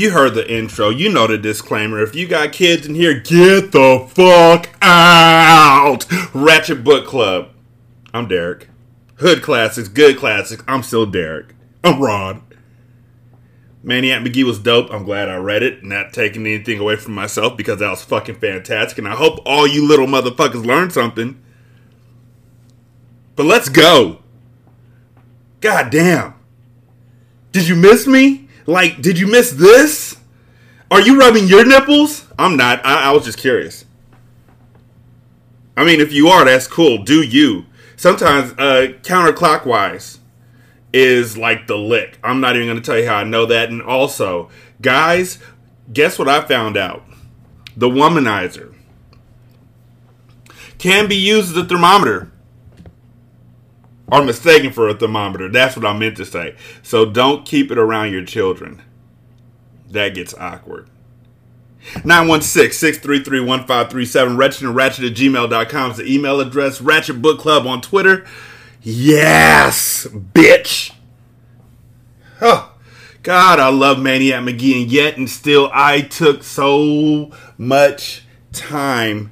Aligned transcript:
You 0.00 0.12
heard 0.12 0.32
the 0.32 0.50
intro. 0.50 0.88
You 0.88 1.12
know 1.12 1.26
the 1.26 1.36
disclaimer. 1.36 2.02
If 2.02 2.14
you 2.14 2.26
got 2.26 2.54
kids 2.54 2.86
in 2.86 2.94
here, 2.94 3.20
get 3.20 3.72
the 3.72 4.08
fuck 4.08 4.70
out. 4.80 6.06
Ratchet 6.32 6.82
Book 6.82 7.06
Club. 7.06 7.50
I'm 8.14 8.26
Derek. 8.26 8.70
Hood 9.16 9.42
classics, 9.42 9.88
good 9.88 10.16
classics. 10.16 10.64
I'm 10.66 10.82
still 10.82 11.04
Derek. 11.04 11.54
I'm 11.84 12.00
Rod. 12.00 12.40
Maniac 13.82 14.22
Magee 14.22 14.42
was 14.42 14.58
dope. 14.58 14.90
I'm 14.90 15.04
glad 15.04 15.28
I 15.28 15.36
read 15.36 15.62
it. 15.62 15.84
Not 15.84 16.14
taking 16.14 16.46
anything 16.46 16.78
away 16.78 16.96
from 16.96 17.12
myself 17.12 17.58
because 17.58 17.80
that 17.80 17.90
was 17.90 18.02
fucking 18.02 18.36
fantastic. 18.36 18.96
And 18.96 19.06
I 19.06 19.16
hope 19.16 19.40
all 19.44 19.66
you 19.66 19.86
little 19.86 20.06
motherfuckers 20.06 20.64
learned 20.64 20.94
something. 20.94 21.38
But 23.36 23.44
let's 23.44 23.68
go. 23.68 24.22
God 25.60 25.90
damn. 25.90 26.36
Did 27.52 27.68
you 27.68 27.76
miss 27.76 28.06
me? 28.06 28.46
Like, 28.66 29.00
did 29.00 29.18
you 29.18 29.26
miss 29.26 29.50
this? 29.50 30.16
Are 30.90 31.00
you 31.00 31.18
rubbing 31.18 31.46
your 31.46 31.64
nipples? 31.64 32.26
I'm 32.38 32.56
not. 32.56 32.84
I, 32.84 33.04
I 33.08 33.10
was 33.12 33.24
just 33.24 33.38
curious. 33.38 33.84
I 35.76 35.84
mean, 35.84 36.00
if 36.00 36.12
you 36.12 36.28
are, 36.28 36.44
that's 36.44 36.66
cool. 36.66 37.04
Do 37.04 37.22
you? 37.22 37.66
Sometimes 37.96 38.52
uh, 38.52 38.94
counterclockwise 39.02 40.18
is 40.92 41.36
like 41.36 41.66
the 41.66 41.76
lick. 41.76 42.18
I'm 42.24 42.40
not 42.40 42.56
even 42.56 42.66
going 42.66 42.78
to 42.78 42.82
tell 42.82 42.98
you 42.98 43.06
how 43.06 43.16
I 43.16 43.24
know 43.24 43.46
that. 43.46 43.70
And 43.70 43.80
also, 43.80 44.50
guys, 44.82 45.38
guess 45.92 46.18
what 46.18 46.28
I 46.28 46.42
found 46.42 46.76
out? 46.76 47.04
The 47.76 47.88
womanizer 47.88 48.74
can 50.78 51.08
be 51.08 51.16
used 51.16 51.50
as 51.50 51.56
a 51.56 51.64
thermometer 51.64 52.32
are 54.10 54.24
mistaken 54.24 54.72
for 54.72 54.88
a 54.88 54.94
thermometer. 54.94 55.48
That's 55.48 55.76
what 55.76 55.86
I 55.86 55.96
meant 55.96 56.16
to 56.16 56.24
say. 56.24 56.56
So 56.82 57.04
don't 57.04 57.46
keep 57.46 57.70
it 57.70 57.78
around 57.78 58.12
your 58.12 58.24
children. 58.24 58.82
That 59.90 60.14
gets 60.14 60.34
awkward. 60.34 60.88
916-633-1537 61.94 64.36
Wretched 64.36 64.64
and 64.64 64.76
Ratchet 64.76 65.04
at 65.04 65.14
gmail.com 65.14 65.90
is 65.92 65.96
the 65.96 66.12
email 66.12 66.40
address. 66.40 66.80
Ratchet 66.80 67.22
Book 67.22 67.38
Club 67.40 67.66
on 67.66 67.80
Twitter. 67.80 68.26
Yes, 68.82 70.06
bitch. 70.06 70.92
Oh, 72.40 72.72
God, 73.22 73.58
I 73.58 73.68
love 73.68 73.98
Maniac 73.98 74.42
Magee, 74.44 74.82
and 74.82 74.90
yet 74.90 75.18
and 75.18 75.28
still 75.28 75.70
I 75.74 76.00
took 76.00 76.42
so 76.42 77.30
much 77.58 78.24
time 78.52 79.30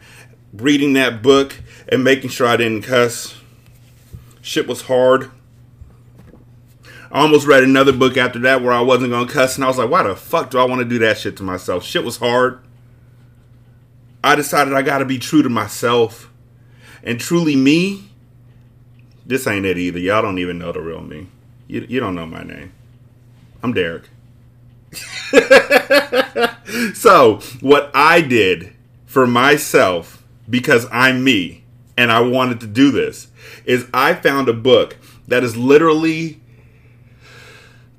reading 0.53 0.93
that 0.95 1.23
book 1.23 1.57
and 1.89 2.05
making 2.05 2.31
sure 2.31 2.47
I 2.47 2.59
didn't 2.59 2.83
cuss 2.83 3.38
Shit 4.49 4.67
was 4.67 4.81
hard. 4.81 5.31
I 7.13 7.21
almost 7.21 7.47
read 7.47 7.65
another 7.65 7.93
book 7.93 8.17
after 8.17 8.39
that 8.39 8.63
where 8.63 8.73
I 8.73 8.81
wasn't 8.81 9.11
gonna 9.11 9.31
cuss, 9.31 9.57
and 9.57 9.65
I 9.65 9.69
was 9.69 9.77
like, 9.77 9.91
why 9.91 10.05
the 10.05 10.17
fuck 10.17 10.49
do 10.49 10.59
I 10.59 10.65
want 10.65 10.79
to 10.79 10.87
do 10.87 10.99
that 11.01 11.19
shit 11.19 11.37
to 11.37 11.43
myself? 11.43 11.85
Shit 11.85 12.03
was 12.03 12.17
hard. 12.17 12.61
I 14.25 14.37
decided 14.37 14.73
I 14.73 14.81
gotta 14.81 15.05
be 15.05 15.19
true 15.19 15.43
to 15.43 15.51
myself. 15.51 16.33
And 17.03 17.21
truly 17.21 17.57
me, 17.57 18.11
this 19.27 19.47
ain't 19.47 19.67
it 19.67 19.77
either. 19.77 19.99
Y'all 19.99 20.23
don't 20.23 20.39
even 20.39 20.59
know 20.59 20.73
the 20.73 20.81
real 20.81 21.03
me. 21.03 21.27
You, 21.67 21.85
you 21.87 22.01
don't 22.01 22.15
know 22.15 22.25
my 22.25 22.43
name. 22.43 22.73
I'm 23.63 23.75
Derek. 23.75 24.09
so, 26.95 27.41
what 27.61 27.91
I 27.93 28.23
did 28.23 28.73
for 29.05 29.27
myself, 29.27 30.25
because 30.49 30.87
I'm 30.91 31.23
me, 31.23 31.65
and 31.99 32.11
I 32.11 32.21
wanted 32.21 32.61
to 32.61 32.67
do 32.67 32.91
this 32.91 33.28
is 33.65 33.87
I 33.93 34.15
found 34.15 34.49
a 34.49 34.53
book 34.53 34.97
that 35.27 35.45
is 35.45 35.57
literally 35.57 36.41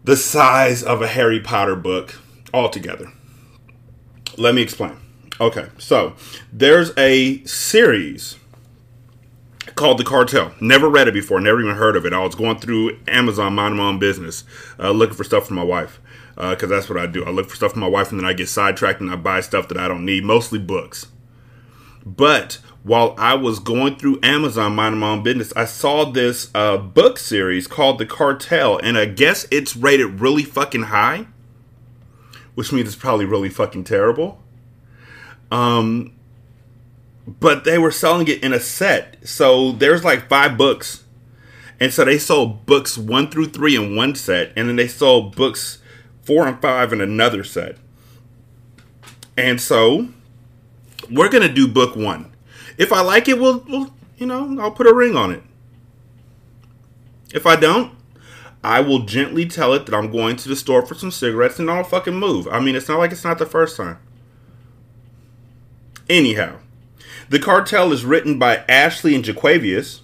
the 0.03 0.17
size 0.17 0.83
of 0.83 1.01
a 1.01 1.07
Harry 1.07 1.39
Potter 1.39 1.75
book 1.75 2.15
altogether. 2.53 3.11
Let 4.37 4.55
me 4.55 4.61
explain. 4.61 4.97
Okay, 5.39 5.67
so 5.77 6.15
there's 6.51 6.91
a 6.97 7.43
series 7.45 8.37
called 9.75 9.97
The 9.97 10.03
Cartel. 10.03 10.53
Never 10.59 10.89
read 10.89 11.07
it 11.07 11.13
before, 11.13 11.39
never 11.39 11.61
even 11.61 11.75
heard 11.75 11.95
of 11.95 12.05
it. 12.05 12.13
I 12.13 12.23
was 12.23 12.35
going 12.35 12.59
through 12.59 12.99
Amazon, 13.07 13.53
minding 13.55 13.77
my 13.77 13.85
own 13.85 13.99
business, 13.99 14.43
uh, 14.79 14.91
looking 14.91 15.15
for 15.15 15.23
stuff 15.23 15.47
for 15.47 15.53
my 15.53 15.63
wife. 15.63 16.01
Because 16.35 16.71
uh, 16.71 16.75
that's 16.75 16.89
what 16.89 16.97
I 16.97 17.05
do. 17.05 17.25
I 17.25 17.31
look 17.31 17.49
for 17.49 17.55
stuff 17.55 17.73
for 17.73 17.79
my 17.79 17.87
wife 17.87 18.11
and 18.11 18.19
then 18.19 18.25
I 18.25 18.33
get 18.33 18.47
sidetracked 18.47 19.01
and 19.01 19.11
I 19.11 19.17
buy 19.17 19.41
stuff 19.41 19.67
that 19.67 19.77
I 19.77 19.87
don't 19.87 20.05
need, 20.05 20.23
mostly 20.23 20.59
books. 20.59 21.07
But 22.05 22.59
while 22.83 23.13
I 23.17 23.33
was 23.33 23.59
going 23.59 23.97
through 23.97 24.19
Amazon 24.23 24.75
minding 24.75 25.01
my 25.01 25.11
own 25.11 25.23
business, 25.23 25.51
I 25.55 25.65
saw 25.65 26.05
this 26.05 26.49
uh, 26.55 26.77
book 26.77 27.17
series 27.17 27.67
called 27.67 27.99
The 27.99 28.05
Cartel, 28.05 28.77
and 28.77 28.97
I 28.97 29.05
guess 29.05 29.45
it's 29.51 29.75
rated 29.75 30.21
really 30.21 30.43
fucking 30.43 30.83
high, 30.83 31.27
which 32.55 32.71
means 32.71 32.87
it's 32.87 32.95
probably 32.95 33.25
really 33.25 33.49
fucking 33.49 33.83
terrible. 33.83 34.41
Um, 35.51 36.13
but 37.27 37.63
they 37.65 37.77
were 37.77 37.91
selling 37.91 38.27
it 38.27 38.43
in 38.43 38.53
a 38.53 38.59
set, 38.59 39.27
so 39.27 39.73
there's 39.73 40.03
like 40.05 40.29
five 40.29 40.57
books, 40.57 41.03
and 41.79 41.91
so 41.91 42.05
they 42.05 42.17
sold 42.17 42.65
books 42.65 42.97
one 42.97 43.29
through 43.29 43.47
three 43.47 43.75
in 43.75 43.95
one 43.95 44.15
set, 44.15 44.53
and 44.55 44.69
then 44.69 44.77
they 44.77 44.87
sold 44.87 45.35
books 45.35 45.79
four 46.21 46.47
and 46.47 46.61
five 46.61 46.93
in 46.93 47.01
another 47.01 47.43
set. 47.43 47.75
And 49.37 49.59
so 49.59 50.09
we're 51.11 51.29
gonna 51.29 51.53
do 51.53 51.67
book 51.67 51.95
one 51.95 52.31
if 52.79 52.91
I 52.91 53.01
like 53.01 53.27
it, 53.27 53.37
we'll, 53.37 53.59
we'll 53.67 53.93
you 54.17 54.25
know, 54.25 54.57
I'll 54.59 54.71
put 54.71 54.87
a 54.87 54.93
ring 54.93 55.15
on 55.15 55.31
it. 55.31 55.43
If 57.31 57.45
I 57.45 57.55
don't, 57.55 57.93
I 58.63 58.79
will 58.79 58.99
gently 58.99 59.45
tell 59.45 59.73
it 59.73 59.85
that 59.85 59.93
I'm 59.93 60.11
going 60.11 60.37
to 60.37 60.49
the 60.49 60.55
store 60.55 60.85
for 60.85 60.95
some 60.95 61.11
cigarettes 61.11 61.59
and 61.59 61.69
I'll 61.69 61.83
fucking 61.83 62.15
move. 62.15 62.47
I 62.47 62.59
mean, 62.59 62.75
it's 62.75 62.87
not 62.87 62.97
like 62.97 63.11
it's 63.11 63.23
not 63.23 63.37
the 63.37 63.45
first 63.45 63.77
time. 63.77 63.99
Anyhow, 66.09 66.57
The 67.29 67.39
Cartel 67.39 67.91
is 67.91 68.03
written 68.03 68.39
by 68.39 68.63
Ashley 68.67 69.13
and 69.13 69.23
Jaquavius. 69.23 69.99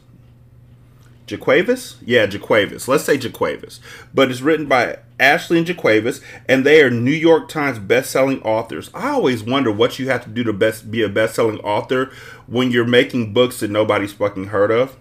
Jaquavis? 1.28 1.96
Yeah, 2.06 2.28
Jaquavis. 2.28 2.88
Let's 2.88 3.03
say 3.03 3.18
Jaquavis. 3.18 3.80
But 4.13 4.30
it's 4.30 4.41
written 4.41 4.68
by 4.68 5.00
Ashley 5.19 5.58
and 5.58 5.68
Jaquavis, 5.68 6.22
and 6.47 6.64
they 6.64 6.82
are 6.84 6.91
New 6.91 7.11
York 7.11 7.49
Times 7.49 7.79
best-selling 7.79 8.41
authors. 8.44 8.91
I 8.94 9.09
always 9.09 9.44
wonder 9.44 9.72
what 9.72 9.97
you 9.97 10.08
have 10.09 10.23
to 10.26 10.29
do 10.29 10.44
to 10.44 10.53
best 10.53 10.91
be 10.91 11.02
a 11.02 11.09
best-selling 11.09 11.59
author 11.59 12.11
when 12.46 12.70
you're 12.72 12.85
making 12.85 13.34
books 13.34 13.59
that 13.61 13.72
nobody's 13.72 14.14
fucking 14.14 14.47
heard 14.47 14.70
of. 14.70 14.97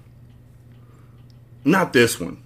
Not 1.65 1.93
this 1.93 2.19
one. 2.19 2.43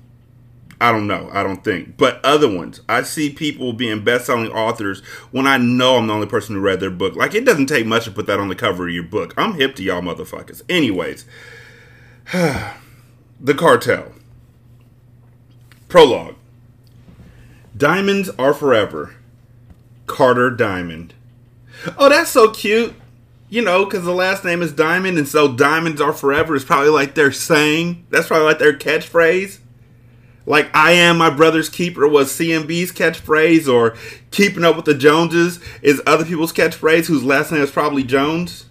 I 0.80 0.92
don't 0.92 1.06
know. 1.06 1.28
I 1.32 1.42
don't 1.42 1.62
think. 1.62 1.96
But 1.96 2.24
other 2.24 2.52
ones. 2.52 2.80
I 2.88 3.02
see 3.02 3.30
people 3.30 3.72
being 3.72 4.04
best-selling 4.04 4.50
authors 4.50 5.00
when 5.30 5.46
I 5.46 5.56
know 5.56 5.96
I'm 5.96 6.06
the 6.06 6.14
only 6.14 6.28
person 6.28 6.54
who 6.54 6.60
read 6.60 6.80
their 6.80 6.90
book. 6.90 7.14
Like 7.14 7.34
it 7.34 7.44
doesn't 7.44 7.66
take 7.66 7.86
much 7.86 8.04
to 8.04 8.10
put 8.10 8.26
that 8.26 8.40
on 8.40 8.48
the 8.48 8.54
cover 8.54 8.88
of 8.88 8.94
your 8.94 9.04
book. 9.04 9.34
I'm 9.36 9.54
hip 9.54 9.76
to 9.76 9.82
y'all 9.84 10.02
motherfuckers. 10.02 10.62
Anyways. 10.68 11.26
the 13.40 13.54
Cartel. 13.54 14.12
Prologue. 15.88 16.34
Diamonds 17.76 18.30
are 18.38 18.52
forever. 18.52 19.14
Carter 20.06 20.50
Diamond. 20.50 21.14
Oh, 21.96 22.08
that's 22.08 22.30
so 22.30 22.50
cute. 22.50 22.94
You 23.48 23.62
know, 23.62 23.84
because 23.84 24.04
the 24.04 24.12
last 24.12 24.44
name 24.44 24.60
is 24.60 24.72
Diamond, 24.72 25.16
and 25.16 25.26
so 25.26 25.54
diamonds 25.54 26.00
are 26.00 26.12
forever 26.12 26.54
is 26.54 26.64
probably 26.64 26.90
like 26.90 27.14
their 27.14 27.32
saying. 27.32 28.04
That's 28.10 28.26
probably 28.26 28.46
like 28.46 28.58
their 28.58 28.76
catchphrase. 28.76 29.60
Like 30.44 30.74
I 30.74 30.92
am 30.92 31.18
my 31.18 31.30
brother's 31.30 31.68
keeper 31.68 32.06
was 32.06 32.30
CMB's 32.32 32.92
catchphrase, 32.92 33.72
or 33.72 33.96
keeping 34.30 34.64
up 34.64 34.76
with 34.76 34.84
the 34.84 34.94
Joneses 34.94 35.60
is 35.80 36.02
other 36.06 36.24
people's 36.24 36.52
catchphrase 36.52 37.06
whose 37.06 37.22
last 37.22 37.52
name 37.52 37.62
is 37.62 37.70
probably 37.70 38.02
Jones. 38.02 38.66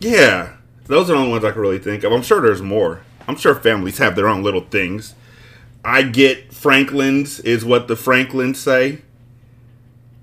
Yeah, 0.00 0.57
those 0.88 1.08
are 1.08 1.12
the 1.12 1.18
only 1.18 1.30
ones 1.30 1.44
I 1.44 1.52
can 1.52 1.60
really 1.60 1.78
think 1.78 2.02
of. 2.02 2.12
I'm 2.12 2.22
sure 2.22 2.40
there's 2.40 2.62
more. 2.62 3.02
I'm 3.26 3.36
sure 3.36 3.54
families 3.54 3.98
have 3.98 4.16
their 4.16 4.28
own 4.28 4.42
little 4.42 4.62
things. 4.62 5.14
I 5.84 6.02
get 6.02 6.52
Franklin's 6.52 7.40
is 7.40 7.64
what 7.64 7.88
the 7.88 7.96
Franklins 7.96 8.58
say. 8.58 9.02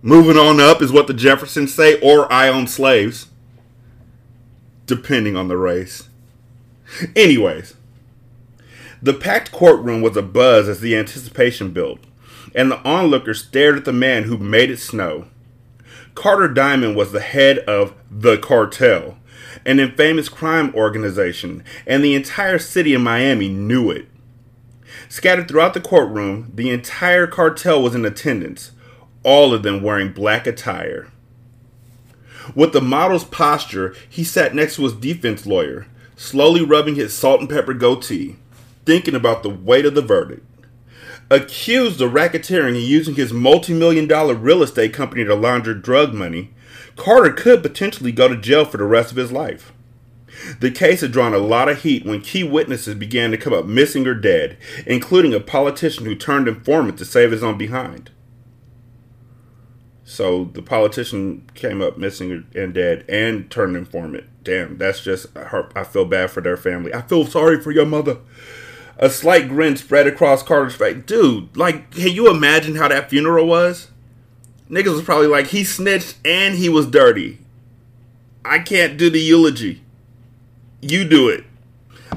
Moving 0.02 0.38
on 0.38 0.60
up 0.60 0.82
is 0.82 0.92
what 0.92 1.08
the 1.08 1.14
Jeffersons 1.14 1.74
say, 1.74 2.00
or 2.02 2.32
I 2.32 2.50
own 2.50 2.68
slaves. 2.68 3.28
Depending 4.86 5.36
on 5.36 5.48
the 5.48 5.58
race. 5.58 6.10
Anyways, 7.16 7.76
the 9.02 9.14
packed 9.14 9.52
courtroom 9.52 10.02
was 10.02 10.14
abuzz 10.14 10.68
as 10.68 10.80
the 10.80 10.96
anticipation 10.96 11.72
built, 11.72 12.00
and 12.54 12.72
the 12.72 12.84
onlookers 12.88 13.44
stared 13.44 13.78
at 13.78 13.86
the 13.86 13.94
man 13.94 14.24
who 14.24 14.38
made 14.38 14.70
it 14.70 14.78
snow. 14.78 15.26
Carter 16.14 16.48
Diamond 16.48 16.96
was 16.96 17.12
the 17.12 17.20
head 17.20 17.60
of 17.60 17.94
the 18.10 18.38
cartel, 18.38 19.18
an 19.66 19.80
infamous 19.80 20.30
crime 20.30 20.74
organization, 20.76 21.64
and 21.88 22.04
the 22.04 22.16
entire 22.16 22.60
city 22.60 22.94
of 22.94 23.02
Miami 23.02 23.50
knew 23.50 23.90
it. 23.90 24.08
Scattered 25.10 25.48
throughout 25.48 25.74
the 25.74 25.82
courtroom, 25.82 26.52
the 26.54 26.70
entire 26.70 27.28
cartel 27.28 27.82
was 27.82 27.96
in 27.96 28.06
attendance, 28.06 28.72
all 29.24 29.54
of 29.54 29.64
them 29.64 29.82
wearing 29.82 30.12
black 30.12 30.46
attire. 30.46 31.12
With 32.54 32.74
the 32.74 32.82
model's 32.82 33.24
posture, 33.24 33.96
he 34.08 34.24
sat 34.24 34.54
next 34.54 34.76
to 34.76 34.84
his 34.84 34.94
defense 34.94 35.46
lawyer, 35.46 35.88
slowly 36.16 36.64
rubbing 36.64 36.96
his 36.96 37.14
salt 37.14 37.42
and 37.42 37.50
pepper 37.50 37.74
goatee 37.74 38.38
thinking 38.86 39.16
about 39.16 39.44
the 39.44 39.50
weight 39.50 39.86
of 39.86 39.96
the 39.96 40.02
verdict. 40.02 40.46
Accused 41.30 42.00
of 42.02 42.12
racketeering 42.12 42.76
and 42.76 42.84
using 42.84 43.16
his 43.16 43.34
multi 43.34 43.74
million 43.74 44.08
dollar 44.08 44.36
real 44.36 44.62
estate 44.62 44.94
company 44.94 45.24
to 45.24 45.34
launder 45.34 45.74
drug 45.74 46.14
money, 46.14 46.52
Carter 46.96 47.32
could 47.32 47.62
potentially 47.62 48.12
go 48.12 48.28
to 48.28 48.38
jail 48.38 48.66
for 48.66 48.78
the 48.78 48.86
rest 48.86 49.12
of 49.12 49.18
his 49.18 49.32
life. 49.32 49.74
The 50.60 50.72
case 50.72 51.02
had 51.02 51.12
drawn 51.12 51.34
a 51.34 51.40
lot 51.40 51.70
of 51.70 51.84
heat 51.84 52.06
when 52.06 52.22
key 52.22 52.44
witnesses 52.44 52.96
began 52.96 53.32
to 53.32 53.38
come 53.38 53.54
up 53.54 53.66
missing 53.66 54.06
or 54.06 54.14
dead, 54.14 54.58
including 54.86 55.34
a 55.34 55.40
politician 55.40 56.06
who 56.06 56.16
turned 56.16 56.48
informant 56.48 56.98
to 56.98 57.06
save 57.06 57.32
his 57.32 57.44
own 57.44 57.58
behind. 57.58 58.12
So 60.04 60.46
the 60.54 60.62
politician 60.62 61.50
came 61.56 61.82
up 61.82 61.98
missing 61.98 62.46
and 62.54 62.74
dead 62.74 63.06
and 63.10 63.50
turned 63.50 63.76
informant. 63.76 64.26
Damn, 64.44 64.78
that's 64.78 65.02
just, 65.02 65.36
I 65.36 65.84
feel 65.84 66.06
bad 66.06 66.30
for 66.30 66.42
their 66.42 66.58
family. 66.58 66.94
I 66.94 67.02
feel 67.02 67.26
sorry 67.26 67.60
for 67.60 67.72
your 67.72 67.88
mother. 67.88 68.20
A 68.98 69.10
slight 69.10 69.50
grin 69.50 69.76
spread 69.78 70.06
across 70.06 70.44
Carter's 70.44 70.76
face. 70.76 71.04
Dude, 71.06 71.58
like, 71.58 71.92
can 71.92 72.12
you 72.12 72.30
imagine 72.30 72.76
how 72.76 72.88
that 72.88 73.10
funeral 73.10 73.48
was? 73.48 73.90
Niggas 74.70 74.94
was 74.94 75.04
probably 75.04 75.28
like, 75.28 75.48
he 75.48 75.64
snitched 75.64 76.16
and 76.26 76.56
he 76.56 76.70
was 76.70 76.88
dirty. 76.88 77.40
I 78.44 78.60
can't 78.60 78.98
do 78.98 79.10
the 79.10 79.20
eulogy. 79.20 79.82
You 80.82 81.08
do 81.08 81.30
it. 81.30 81.46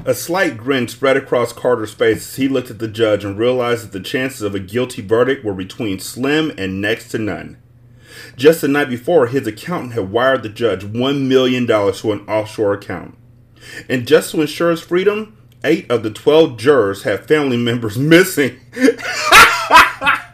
A 0.05 0.13
slight 0.13 0.57
grin 0.57 0.87
spread 0.87 1.17
across 1.17 1.53
Carter's 1.53 1.93
face 1.93 2.29
as 2.29 2.35
he 2.37 2.47
looked 2.47 2.71
at 2.71 2.79
the 2.79 2.87
judge 2.87 3.25
and 3.25 3.37
realized 3.37 3.83
that 3.83 3.91
the 3.91 3.99
chances 3.99 4.41
of 4.41 4.55
a 4.55 4.59
guilty 4.59 5.01
verdict 5.01 5.43
were 5.43 5.53
between 5.53 5.99
slim 5.99 6.51
and 6.57 6.81
next 6.81 7.09
to 7.09 7.17
none. 7.17 7.57
Just 8.35 8.61
the 8.61 8.67
night 8.67 8.89
before, 8.89 9.27
his 9.27 9.45
accountant 9.45 9.93
had 9.93 10.11
wired 10.11 10.43
the 10.43 10.49
judge 10.49 10.83
$1 10.85 11.27
million 11.27 11.67
to 11.67 12.11
an 12.11 12.21
offshore 12.27 12.73
account. 12.73 13.17
And 13.87 14.07
just 14.07 14.31
to 14.31 14.41
ensure 14.41 14.71
his 14.71 14.81
freedom, 14.81 15.37
eight 15.63 15.89
of 15.91 16.03
the 16.03 16.11
12 16.11 16.57
jurors 16.57 17.03
have 17.03 17.27
family 17.27 17.57
members 17.63 17.97
missing. 17.97 18.59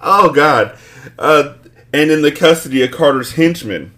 oh, 0.00 0.32
God. 0.34 0.76
Uh, 1.18 1.54
and 1.92 2.10
in 2.10 2.22
the 2.22 2.32
custody 2.32 2.82
of 2.82 2.90
Carter's 2.90 3.32
henchmen. 3.32 3.92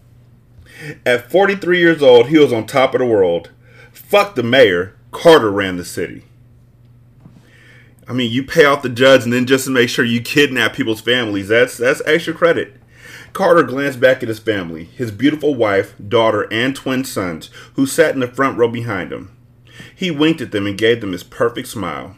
At 1.04 1.30
43 1.30 1.78
years 1.78 2.02
old, 2.02 2.28
he 2.28 2.38
was 2.38 2.52
on 2.52 2.66
top 2.66 2.94
of 2.94 3.00
the 3.00 3.06
world. 3.06 3.50
Fuck 3.92 4.34
the 4.34 4.42
mayor. 4.42 4.94
Carter 5.10 5.50
ran 5.50 5.76
the 5.76 5.84
city. 5.84 6.24
I 8.08 8.12
mean, 8.12 8.30
you 8.30 8.44
pay 8.44 8.64
off 8.64 8.82
the 8.82 8.88
judge 8.88 9.24
and 9.24 9.32
then 9.32 9.46
just 9.46 9.64
to 9.64 9.70
make 9.70 9.88
sure 9.88 10.04
you 10.04 10.20
kidnap 10.20 10.74
people's 10.74 11.00
families. 11.00 11.48
That's 11.48 11.76
that's 11.76 12.02
extra 12.06 12.34
credit. 12.34 12.74
Carter 13.32 13.64
glanced 13.64 14.00
back 14.00 14.22
at 14.22 14.28
his 14.28 14.38
family, 14.38 14.84
his 14.84 15.10
beautiful 15.10 15.54
wife, 15.54 15.94
daughter, 16.08 16.46
and 16.52 16.74
twin 16.74 17.04
sons, 17.04 17.50
who 17.74 17.84
sat 17.84 18.14
in 18.14 18.20
the 18.20 18.28
front 18.28 18.56
row 18.56 18.68
behind 18.68 19.12
him. 19.12 19.36
He 19.94 20.10
winked 20.10 20.40
at 20.40 20.52
them 20.52 20.66
and 20.66 20.78
gave 20.78 21.00
them 21.00 21.12
his 21.12 21.24
perfect 21.24 21.68
smile. 21.68 22.16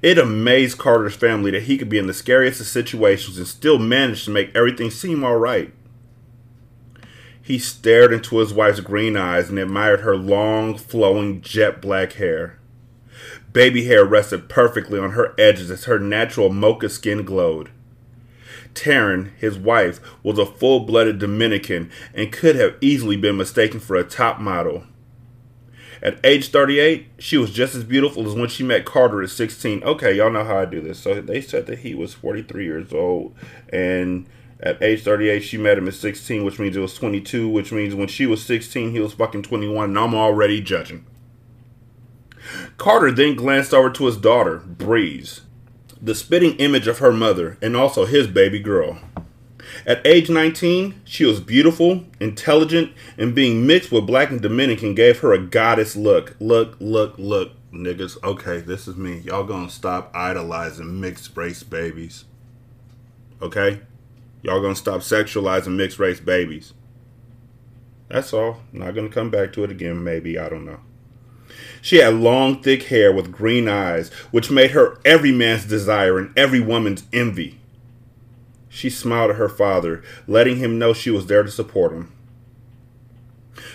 It 0.00 0.16
amazed 0.16 0.78
Carter's 0.78 1.16
family 1.16 1.50
that 1.50 1.64
he 1.64 1.76
could 1.76 1.88
be 1.88 1.98
in 1.98 2.06
the 2.06 2.14
scariest 2.14 2.60
of 2.60 2.66
situations 2.66 3.36
and 3.36 3.46
still 3.46 3.78
manage 3.78 4.24
to 4.24 4.30
make 4.30 4.54
everything 4.54 4.90
seem 4.90 5.24
all 5.24 5.36
right. 5.36 5.72
He 7.42 7.58
stared 7.58 8.12
into 8.12 8.38
his 8.38 8.52
wife's 8.52 8.80
green 8.80 9.16
eyes 9.16 9.48
and 9.48 9.58
admired 9.58 10.00
her 10.00 10.16
long, 10.16 10.76
flowing, 10.76 11.40
jet 11.40 11.80
black 11.80 12.12
hair. 12.12 12.58
Baby 13.52 13.86
hair 13.86 14.04
rested 14.04 14.48
perfectly 14.48 15.00
on 15.00 15.12
her 15.12 15.34
edges 15.38 15.70
as 15.70 15.86
her 15.86 15.98
natural 15.98 16.50
mocha 16.50 16.88
skin 16.90 17.24
glowed. 17.24 17.70
Taryn, 18.74 19.32
his 19.38 19.58
wife, 19.58 19.98
was 20.22 20.38
a 20.38 20.46
full 20.46 20.80
blooded 20.80 21.18
Dominican 21.18 21.90
and 22.14 22.30
could 22.30 22.54
have 22.54 22.76
easily 22.80 23.16
been 23.16 23.36
mistaken 23.36 23.80
for 23.80 23.96
a 23.96 24.04
top 24.04 24.38
model. 24.38 24.84
At 26.02 26.18
age 26.24 26.50
38, 26.50 27.06
she 27.18 27.38
was 27.38 27.50
just 27.50 27.74
as 27.74 27.84
beautiful 27.84 28.26
as 28.26 28.34
when 28.34 28.48
she 28.48 28.62
met 28.62 28.84
Carter 28.84 29.22
at 29.22 29.30
16. 29.30 29.82
Okay, 29.82 30.14
y'all 30.14 30.30
know 30.30 30.44
how 30.44 30.58
I 30.58 30.64
do 30.64 30.80
this. 30.80 30.98
So 30.98 31.20
they 31.20 31.40
said 31.40 31.66
that 31.66 31.80
he 31.80 31.94
was 31.94 32.14
43 32.14 32.64
years 32.64 32.92
old, 32.92 33.34
and 33.70 34.26
at 34.60 34.82
age 34.82 35.02
38, 35.02 35.40
she 35.40 35.56
met 35.56 35.78
him 35.78 35.88
at 35.88 35.94
16, 35.94 36.44
which 36.44 36.58
means 36.58 36.76
it 36.76 36.80
was 36.80 36.94
22, 36.94 37.48
which 37.48 37.72
means 37.72 37.94
when 37.94 38.08
she 38.08 38.26
was 38.26 38.44
16, 38.44 38.90
he 38.90 39.00
was 39.00 39.12
fucking 39.12 39.42
21, 39.42 39.90
and 39.90 39.98
I'm 39.98 40.14
already 40.14 40.60
judging. 40.60 41.04
Carter 42.76 43.10
then 43.10 43.34
glanced 43.34 43.74
over 43.74 43.90
to 43.90 44.06
his 44.06 44.16
daughter, 44.16 44.58
Breeze, 44.58 45.42
the 46.00 46.14
spitting 46.14 46.56
image 46.56 46.86
of 46.86 46.98
her 46.98 47.12
mother, 47.12 47.58
and 47.60 47.76
also 47.76 48.04
his 48.04 48.26
baby 48.26 48.58
girl. 48.58 48.98
At 49.88 50.06
age 50.06 50.28
19, 50.28 51.00
she 51.06 51.24
was 51.24 51.40
beautiful, 51.40 52.04
intelligent, 52.20 52.92
and 53.16 53.34
being 53.34 53.66
mixed 53.66 53.90
with 53.90 54.06
black 54.06 54.28
and 54.28 54.38
Dominican 54.38 54.94
gave 54.94 55.20
her 55.20 55.32
a 55.32 55.38
goddess 55.38 55.96
look. 55.96 56.36
Look, 56.38 56.76
look, 56.78 57.14
look, 57.16 57.52
niggas. 57.72 58.22
Okay, 58.22 58.60
this 58.60 58.86
is 58.86 58.96
me. 58.96 59.20
Y'all 59.20 59.44
gonna 59.44 59.70
stop 59.70 60.14
idolizing 60.14 61.00
mixed 61.00 61.34
race 61.34 61.62
babies. 61.62 62.26
Okay? 63.40 63.80
Y'all 64.42 64.60
gonna 64.60 64.74
stop 64.74 65.00
sexualizing 65.00 65.74
mixed 65.74 65.98
race 65.98 66.20
babies. 66.20 66.74
That's 68.08 68.34
all. 68.34 68.60
Not 68.74 68.94
gonna 68.94 69.08
come 69.08 69.30
back 69.30 69.54
to 69.54 69.64
it 69.64 69.70
again, 69.70 70.04
maybe. 70.04 70.38
I 70.38 70.50
don't 70.50 70.66
know. 70.66 70.80
She 71.80 71.96
had 71.96 72.12
long, 72.12 72.60
thick 72.60 72.82
hair 72.82 73.10
with 73.10 73.32
green 73.32 73.70
eyes, 73.70 74.12
which 74.32 74.50
made 74.50 74.72
her 74.72 74.98
every 75.06 75.32
man's 75.32 75.64
desire 75.64 76.18
and 76.18 76.36
every 76.36 76.60
woman's 76.60 77.04
envy. 77.10 77.58
She 78.68 78.90
smiled 78.90 79.30
at 79.30 79.36
her 79.36 79.48
father, 79.48 80.02
letting 80.26 80.56
him 80.56 80.78
know 80.78 80.92
she 80.92 81.10
was 81.10 81.26
there 81.26 81.42
to 81.42 81.50
support 81.50 81.92
him. 81.92 82.12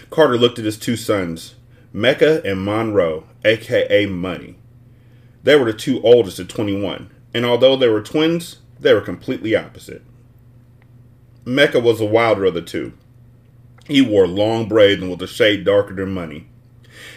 Carter 0.10 0.38
looked 0.38 0.60
at 0.60 0.66
his 0.66 0.78
two 0.78 0.96
sons, 0.96 1.56
Mecca 1.92 2.42
and 2.46 2.64
Monroe, 2.64 3.26
aka 3.44 4.06
Money. 4.06 4.56
They 5.44 5.56
were 5.56 5.72
the 5.72 5.78
two 5.78 6.02
oldest 6.04 6.40
at 6.40 6.50
21, 6.50 7.10
and 7.34 7.46
although 7.46 7.76
they 7.76 7.90
were 7.90 8.02
twins, 8.02 8.58
they 8.80 8.94
were 8.94 9.02
completely 9.02 9.56
opposite. 9.56 10.04
Mecca 11.46 11.80
was 11.80 12.00
the 12.00 12.06
wilder 12.06 12.46
of 12.46 12.54
the 12.54 12.62
two. 12.62 12.94
He 13.86 14.02
wore 14.02 14.28
long 14.28 14.68
braids 14.68 15.02
and 15.02 15.12
was 15.12 15.22
a 15.22 15.28
shade 15.28 15.66
darker 15.66 15.94
than 15.94 16.14
Money. 16.14 16.48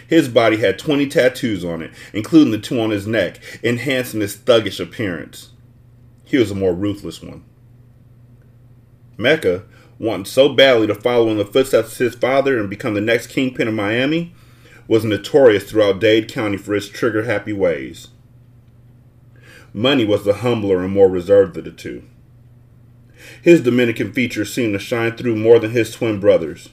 His 0.07 0.27
body 0.27 0.57
had 0.57 0.79
20 0.79 1.07
tattoos 1.07 1.63
on 1.63 1.81
it, 1.81 1.91
including 2.13 2.51
the 2.51 2.57
two 2.57 2.79
on 2.79 2.89
his 2.89 3.07
neck, 3.07 3.39
enhancing 3.63 4.21
his 4.21 4.35
thuggish 4.35 4.79
appearance. 4.79 5.51
He 6.25 6.37
was 6.37 6.51
a 6.51 6.55
more 6.55 6.73
ruthless 6.73 7.21
one. 7.21 7.43
Mecca, 9.17 9.63
wanting 9.99 10.25
so 10.25 10.49
badly 10.49 10.87
to 10.87 10.95
follow 10.95 11.29
in 11.29 11.37
the 11.37 11.45
footsteps 11.45 11.93
of 11.93 11.97
his 11.97 12.15
father 12.15 12.59
and 12.59 12.69
become 12.69 12.93
the 12.93 13.01
next 13.01 13.27
kingpin 13.27 13.67
of 13.67 13.73
Miami, 13.73 14.33
was 14.87 15.03
notorious 15.03 15.63
throughout 15.63 15.99
Dade 15.99 16.31
County 16.31 16.57
for 16.57 16.73
his 16.73 16.87
trigger 16.87 17.23
happy 17.23 17.53
ways. 17.53 18.09
Money 19.73 20.05
was 20.05 20.23
the 20.23 20.35
humbler 20.35 20.83
and 20.83 20.93
more 20.93 21.09
reserved 21.09 21.57
of 21.57 21.65
the 21.65 21.71
two. 21.71 22.03
His 23.41 23.61
Dominican 23.61 24.13
features 24.13 24.53
seemed 24.53 24.73
to 24.73 24.79
shine 24.79 25.17
through 25.17 25.35
more 25.35 25.59
than 25.59 25.71
his 25.71 25.91
twin 25.91 26.19
brothers. 26.19 26.69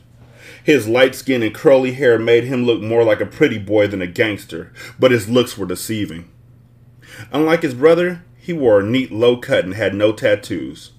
His 0.63 0.89
light 0.89 1.15
skin 1.15 1.43
and 1.43 1.55
curly 1.55 1.93
hair 1.93 2.19
made 2.19 2.45
him 2.45 2.65
look 2.65 2.81
more 2.81 3.05
like 3.05 3.21
a 3.21 3.27
pretty 3.27 3.59
boy 3.59 3.87
than 3.87 4.01
a 4.01 4.07
gangster, 4.07 4.73
but 4.99 5.11
his 5.11 5.29
looks 5.29 5.59
were 5.59 5.67
deceiving. 5.67 6.31
Unlike 7.33 7.63
his 7.63 7.75
brother, 7.75 8.25
he 8.39 8.53
wore 8.53 8.81
a 8.81 8.87
neat 8.87 9.13
low 9.13 9.37
cut 9.37 9.65
and 9.65 9.75
had 9.75 9.95
no 9.95 10.13
tattoos. 10.13 10.93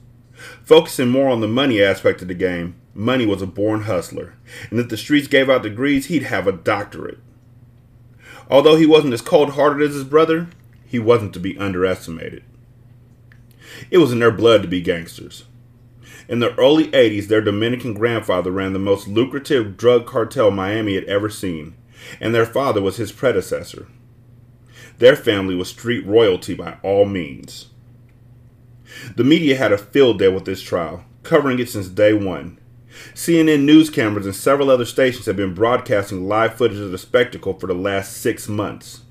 Focusing 0.66 1.10
more 1.10 1.30
on 1.30 1.42
the 1.42 1.48
money 1.48 1.82
aspect 1.82 2.22
of 2.22 2.28
the 2.28 2.34
game, 2.34 2.76
Money 2.98 3.26
was 3.26 3.42
a 3.42 3.48
born 3.48 3.82
hustler, 3.82 4.36
and 4.70 4.80
if 4.80 4.88
the 4.88 4.96
streets 4.96 5.28
gave 5.28 5.50
out 5.50 5.64
degrees, 5.64 6.06
he'd 6.06 6.24
have 6.24 6.48
a 6.48 6.54
doctorate. 6.54 7.20
Although 8.50 8.78
he 8.78 8.86
wasn't 8.86 9.14
as 9.14 9.22
cold 9.22 9.52
hearted 9.52 9.86
as 9.86 9.94
his 9.94 10.06
brother, 10.06 10.48
he 10.86 10.98
wasn't 10.98 11.34
to 11.34 11.40
be 11.42 11.58
underestimated. 11.58 12.42
It 13.92 13.98
was 13.98 14.14
in 14.14 14.20
their 14.20 14.32
blood 14.32 14.62
to 14.62 14.70
be 14.70 14.80
gangsters. 14.80 15.44
In 16.30 16.40
the 16.40 16.58
early 16.58 16.88
80s, 16.88 17.28
their 17.28 17.42
Dominican 17.42 17.94
grandfather 17.94 18.50
ran 18.50 18.72
the 18.72 18.80
most 18.80 19.10
lucrative 19.10 19.76
drug 19.76 20.08
cartel 20.08 20.52
Miami 20.52 20.96
had 20.96 21.04
ever 21.04 21.30
seen, 21.30 21.76
and 22.22 22.34
their 22.34 22.46
father 22.46 22.82
was 22.82 22.96
his 22.96 23.12
predecessor. 23.12 23.88
Their 25.00 25.18
family 25.18 25.54
was 25.54 25.68
street 25.68 26.06
royalty 26.06 26.54
by 26.54 26.78
all 26.82 27.04
means. 27.04 27.68
The 29.16 29.24
media 29.24 29.56
had 29.56 29.72
a 29.72 29.78
field 29.78 30.20
day 30.20 30.28
with 30.28 30.46
this 30.46 30.62
trial, 30.62 31.04
covering 31.24 31.60
it 31.60 31.70
since 31.70 31.88
day 31.88 32.14
one. 32.14 32.60
CNN 33.14 33.64
news 33.64 33.90
cameras 33.90 34.26
and 34.26 34.36
several 34.36 34.70
other 34.70 34.86
stations 34.86 35.26
have 35.26 35.36
been 35.36 35.54
broadcasting 35.54 36.28
live 36.28 36.56
footage 36.56 36.80
of 36.80 36.92
the 36.92 36.98
spectacle 36.98 37.54
for 37.54 37.68
the 37.68 37.74
last 37.74 38.18
six 38.18 38.48
months. 38.48 39.02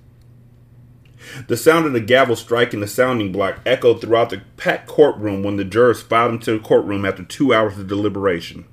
The 1.48 1.56
sound 1.56 1.86
of 1.86 1.92
the 1.92 2.00
gavel 2.00 2.36
striking 2.36 2.80
the 2.80 2.86
sounding 2.86 3.32
block 3.32 3.60
echoed 3.64 4.00
throughout 4.00 4.30
the 4.30 4.42
packed 4.56 4.86
courtroom 4.86 5.42
when 5.42 5.56
the 5.56 5.64
jurors 5.64 6.02
filed 6.02 6.32
into 6.32 6.52
the 6.52 6.64
courtroom 6.64 7.04
after 7.04 7.24
two 7.24 7.52
hours 7.52 7.78
of 7.78 7.88
deliberation. 7.88 8.66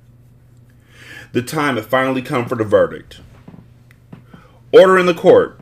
The 1.32 1.42
time 1.42 1.76
had 1.76 1.86
finally 1.86 2.22
come 2.22 2.46
for 2.46 2.56
the 2.56 2.64
verdict. 2.64 3.20
Order 4.70 4.98
in 4.98 5.06
the 5.06 5.14
court. 5.14 5.58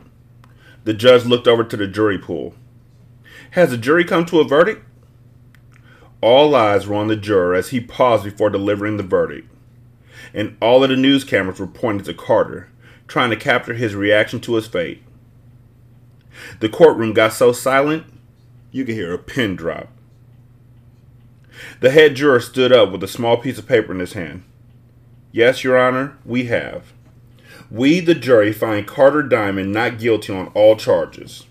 The 0.83 0.93
judge 0.93 1.25
looked 1.25 1.47
over 1.47 1.63
to 1.63 1.77
the 1.77 1.87
jury 1.87 2.17
pool. 2.17 2.55
Has 3.51 3.69
the 3.71 3.77
jury 3.77 4.03
come 4.03 4.25
to 4.25 4.39
a 4.39 4.47
verdict? 4.47 4.85
All 6.21 6.53
eyes 6.55 6.85
were 6.85 6.95
on 6.95 7.07
the 7.07 7.15
juror 7.15 7.55
as 7.55 7.69
he 7.69 7.79
paused 7.79 8.23
before 8.23 8.51
delivering 8.51 8.97
the 8.97 9.03
verdict, 9.03 9.49
and 10.33 10.55
all 10.61 10.83
of 10.83 10.89
the 10.89 10.95
news 10.95 11.23
cameras 11.23 11.59
were 11.59 11.67
pointed 11.67 12.05
to 12.05 12.13
Carter, 12.13 12.69
trying 13.07 13.31
to 13.31 13.35
capture 13.35 13.73
his 13.73 13.95
reaction 13.95 14.39
to 14.41 14.55
his 14.55 14.67
fate. 14.67 15.01
The 16.59 16.69
courtroom 16.69 17.13
got 17.13 17.33
so 17.33 17.51
silent, 17.51 18.05
you 18.71 18.85
could 18.85 18.95
hear 18.95 19.13
a 19.13 19.17
pin 19.17 19.55
drop. 19.55 19.89
The 21.79 21.91
head 21.91 22.15
juror 22.15 22.39
stood 22.39 22.71
up 22.71 22.91
with 22.91 23.03
a 23.03 23.07
small 23.07 23.37
piece 23.37 23.57
of 23.57 23.67
paper 23.67 23.91
in 23.91 23.99
his 23.99 24.13
hand. 24.13 24.43
Yes, 25.31 25.63
Your 25.63 25.77
Honor, 25.77 26.17
we 26.25 26.45
have. 26.45 26.93
We, 27.69 27.99
the 27.99 28.15
jury, 28.15 28.51
find 28.51 28.85
Carter 28.87 29.23
Diamond 29.23 29.71
not 29.71 29.97
guilty 29.97 30.33
on 30.33 30.47
all 30.47 30.75
charges. 30.75 31.45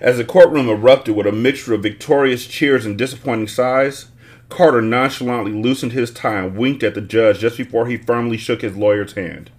As 0.00 0.16
the 0.16 0.24
courtroom 0.24 0.68
erupted 0.68 1.14
with 1.14 1.26
a 1.26 1.32
mixture 1.32 1.74
of 1.74 1.82
victorious 1.82 2.46
cheers 2.46 2.86
and 2.86 2.96
disappointing 2.96 3.48
sighs, 3.48 4.06
Carter 4.48 4.82
nonchalantly 4.82 5.52
loosened 5.52 5.92
his 5.92 6.10
tie 6.10 6.40
and 6.40 6.56
winked 6.56 6.82
at 6.82 6.94
the 6.94 7.00
judge 7.00 7.38
just 7.38 7.56
before 7.56 7.86
he 7.86 7.96
firmly 7.96 8.36
shook 8.36 8.62
his 8.62 8.76
lawyer's 8.76 9.12
hand. 9.12 9.50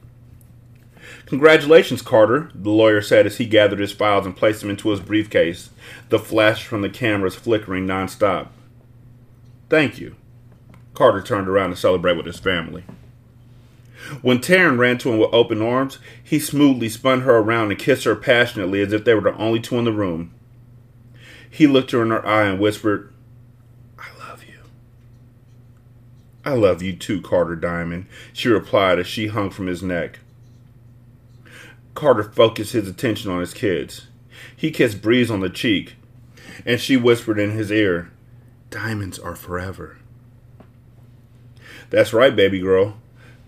Congratulations, 1.26 2.02
Carter, 2.02 2.52
the 2.54 2.70
lawyer 2.70 3.02
said 3.02 3.26
as 3.26 3.38
he 3.38 3.46
gathered 3.46 3.80
his 3.80 3.94
files 3.94 4.26
and 4.26 4.36
placed 4.36 4.60
them 4.60 4.70
into 4.70 4.90
his 4.90 5.00
briefcase, 5.00 5.70
the 6.10 6.20
flash 6.20 6.66
from 6.66 6.82
the 6.82 6.90
cameras 6.90 7.36
flickering 7.36 7.88
nonstop. 7.88 8.50
Thank 9.70 9.98
you. 9.98 10.18
Carter 10.94 11.22
turned 11.22 11.48
around 11.48 11.70
to 11.70 11.78
celebrate 11.78 12.18
with 12.18 12.26
his 12.26 12.40
family. 12.40 12.84
When 14.22 14.40
Taryn 14.40 14.78
ran 14.78 14.98
to 15.00 15.12
him 15.12 15.20
with 15.20 15.34
open 15.34 15.62
arms, 15.62 16.00
he 16.24 16.40
smoothly 16.40 16.90
spun 16.90 17.22
her 17.22 17.38
around 17.38 17.72
and 17.72 17.80
kissed 17.80 18.04
her 18.06 18.16
passionately 18.16 18.82
as 18.82 18.94
if 18.94 19.06
they 19.06 19.14
were 19.14 19.22
the 19.22 19.36
only 19.38 19.60
two 19.60 19.78
in 19.78 19.86
the 19.86 19.92
room. 19.92 20.34
He 21.50 21.68
looked 21.68 21.92
her 21.92 22.02
in 22.02 22.10
her 22.10 22.26
eye 22.26 22.46
and 22.46 22.60
whispered, 22.60 23.14
I 24.00 24.08
love 24.20 24.44
you. 24.44 24.60
I 26.46 26.54
love 26.54 26.82
you 26.82 26.96
too, 26.96 27.22
Carter 27.22 27.56
Diamond, 27.56 28.08
she 28.34 28.50
replied 28.50 29.00
as 29.00 29.08
she 29.08 29.28
hung 29.28 29.50
from 29.50 29.68
his 29.68 29.84
neck. 29.84 30.20
Carter 31.94 32.24
focused 32.24 32.74
his 32.74 32.88
attention 32.88 33.30
on 33.30 33.42
his 33.42 33.54
kids. 33.54 34.08
He 34.56 34.72
kissed 34.72 35.02
Breeze 35.02 35.30
on 35.30 35.42
the 35.42 35.50
cheek, 35.50 35.96
and 36.66 36.80
she 36.80 36.98
whispered 36.98 37.38
in 37.38 37.52
his 37.52 37.72
ear, 37.72 38.12
Diamonds 38.70 39.20
are 39.20 39.36
forever. 39.36 39.98
That's 41.90 42.14
right, 42.14 42.34
baby 42.34 42.60
girl. 42.60 43.01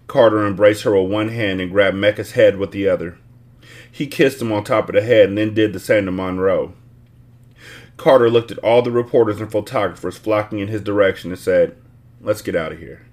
Carter 0.07 0.45
embraced 0.45 0.83
her 0.83 0.99
with 0.99 1.11
one 1.11 1.29
hand 1.29 1.61
and 1.61 1.71
grabbed 1.71 1.97
Mecca's 1.97 2.33
head 2.33 2.57
with 2.57 2.71
the 2.71 2.87
other. 2.87 3.17
He 3.91 4.07
kissed 4.07 4.41
him 4.41 4.51
on 4.51 4.63
top 4.63 4.89
of 4.89 4.95
the 4.95 5.01
head 5.01 5.29
and 5.29 5.37
then 5.37 5.53
did 5.53 5.73
the 5.73 5.79
same 5.79 6.05
to 6.05 6.11
Monroe. 6.11 6.73
Carter 7.97 8.29
looked 8.29 8.51
at 8.51 8.57
all 8.59 8.81
the 8.81 8.91
reporters 8.91 9.39
and 9.39 9.51
photographers 9.51 10.17
flocking 10.17 10.59
in 10.59 10.67
his 10.67 10.81
direction 10.81 11.31
and 11.31 11.39
said, 11.39 11.77
Let's 12.19 12.41
get 12.41 12.55
out 12.55 12.71
of 12.71 12.79
here. 12.79 13.05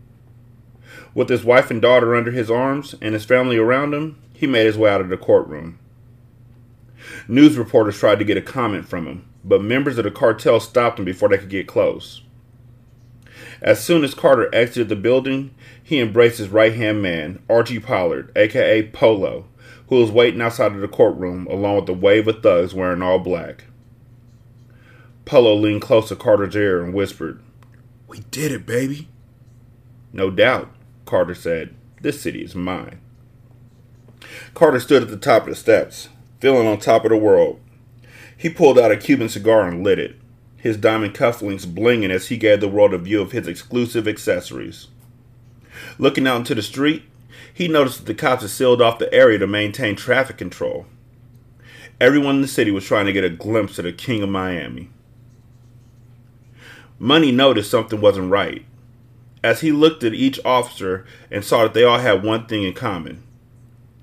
With 1.15 1.29
his 1.29 1.45
wife 1.45 1.71
and 1.71 1.83
daughter 1.83 2.15
under 2.15 2.31
his 2.31 2.51
arms 2.51 2.95
and 3.01 3.15
his 3.15 3.25
family 3.25 3.57
around 3.57 3.95
him, 3.95 4.21
he 4.33 4.47
made 4.47 4.67
his 4.67 4.79
way 4.79 4.91
out 4.91 5.01
of 5.01 5.09
the 5.09 5.17
courtroom. 5.17 5.79
News 7.29 7.59
reporters 7.59 7.99
tried 7.99 8.19
to 8.19 8.25
get 8.25 8.37
a 8.37 8.43
comment 8.43 8.89
from 8.89 9.07
him, 9.07 9.29
but 9.45 9.63
members 9.63 9.99
of 9.99 10.05
the 10.05 10.11
cartel 10.11 10.61
stopped 10.61 10.99
him 10.99 11.05
before 11.05 11.29
they 11.29 11.39
could 11.39 11.49
get 11.49 11.67
close. 11.67 12.23
As 13.63 13.83
soon 13.83 14.05
as 14.05 14.15
Carter 14.15 14.49
exited 14.55 14.89
the 14.89 14.97
building, 14.97 15.55
he 15.83 16.01
embraced 16.01 16.39
his 16.39 16.49
right 16.49 16.75
hand 16.75 17.03
man, 17.03 17.43
Archie 17.49 17.79
Pollard, 17.79 18.33
aka 18.35 18.85
Polo, 18.85 19.47
who 19.89 19.97
was 19.97 20.11
waiting 20.11 20.41
outside 20.41 20.73
of 20.73 20.81
the 20.81 20.89
courtroom 20.89 21.47
along 21.47 21.77
with 21.77 21.89
a 21.89 21.93
wave 21.93 22.27
of 22.27 22.43
thugs 22.43 22.73
wearing 22.73 23.03
all 23.03 23.19
black. 23.19 23.65
Polo 25.25 25.55
leaned 25.55 25.83
close 25.83 26.09
to 26.09 26.17
Carter's 26.17 26.57
ear 26.57 26.83
and 26.83 26.95
whispered, 26.95 27.43
We 28.09 28.21
did 28.31 28.51
it, 28.53 28.67
baby. 28.67 29.09
No 30.13 30.31
doubt, 30.31 30.71
Carter 31.05 31.35
said. 31.35 31.75
This 32.01 32.21
city 32.21 32.43
is 32.43 32.55
mine. 32.55 33.01
Carter 34.55 34.81
stood 34.81 35.03
at 35.03 35.11
the 35.11 35.17
top 35.17 35.43
of 35.43 35.51
the 35.51 35.55
steps, 35.55 36.09
feeling 36.41 36.67
on 36.67 36.79
top 36.79 37.05
of 37.05 37.11
the 37.11 37.17
world. 37.17 37.61
He 38.37 38.49
pulled 38.49 38.79
out 38.79 38.91
a 38.91 38.97
Cuban 38.97 39.29
cigar 39.29 39.69
and 39.69 39.85
lit 39.85 39.99
it, 39.99 40.17
his 40.61 40.77
diamond 40.77 41.15
cufflinks 41.15 41.67
blinging 41.67 42.11
as 42.11 42.29
he 42.29 42.37
gave 42.37 42.61
the 42.61 42.69
world 42.69 42.95
a 42.95 42.99
view 42.99 43.21
of 43.21 43.33
his 43.33 43.47
exclusive 43.47 44.07
accessories. 44.07 44.89
Looking 45.99 46.27
out 46.27 46.37
into 46.37 46.55
the 46.55 46.63
street, 46.63 47.05
he 47.53 47.69
noticed 47.69 47.99
that 47.99 48.07
the 48.07 48.15
cops 48.15 48.43
had 48.43 48.51
sealed 48.51 48.83
off 48.83 48.99
the 48.99 49.13
area 49.13 49.39
to 49.39 49.47
maintain 49.47 49.97
traffic 49.97 50.37
control. 50.37 50.87
Everyone 52.01 52.37
in 52.37 52.43
the 52.43 52.49
city 52.49 52.71
was 52.71 52.85
trying 52.85 53.07
to 53.07 53.13
get 53.13 53.25
a 53.25 53.31
glimpse 53.31 53.79
of 53.79 53.85
the 53.85 53.93
King 53.93 54.23
of 54.23 54.29
Miami. 54.29 54.91
Money 56.99 57.33
noticed 57.33 57.71
something 57.71 58.01
wasn't 58.01 58.31
right. 58.31 58.65
As 59.43 59.61
he 59.61 59.73
looked 59.73 60.05
at 60.05 60.15
each 60.15 60.39
officer 60.45 61.07
and 61.31 61.45
saw 61.45 61.63
that 61.63 61.75
they 61.75 61.85
all 61.85 61.99
had 61.99 62.23
one 62.23 62.47
thing 62.47 62.63
in 62.63 62.75
common 62.75 63.23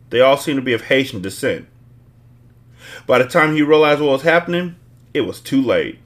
they 0.09 0.21
all 0.21 0.37
seemed 0.37 0.57
to 0.57 0.61
be 0.61 0.73
of 0.73 0.83
Haitian 0.83 1.21
descent. 1.21 1.67
By 3.05 3.19
the 3.19 3.27
time 3.27 3.53
he 3.53 3.61
realized 3.61 4.01
what 4.01 4.11
was 4.11 4.21
happening, 4.21 4.75
it 5.13 5.21
was 5.21 5.41
too 5.41 5.61
late. 5.61 5.99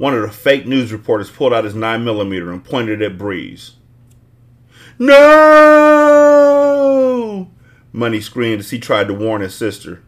One 0.00 0.14
of 0.14 0.22
the 0.22 0.30
fake 0.30 0.66
news 0.66 0.94
reporters 0.94 1.30
pulled 1.30 1.52
out 1.52 1.64
his 1.64 1.74
9mm 1.74 2.50
and 2.50 2.64
pointed 2.64 3.02
it 3.02 3.04
at 3.04 3.18
Breeze. 3.18 3.72
No! 4.98 5.10
Money 7.92 8.22
screamed 8.22 8.60
as 8.60 8.70
he 8.70 8.78
tried 8.78 9.08
to 9.08 9.14
warn 9.14 9.42
his 9.42 9.54
sister. 9.54 10.02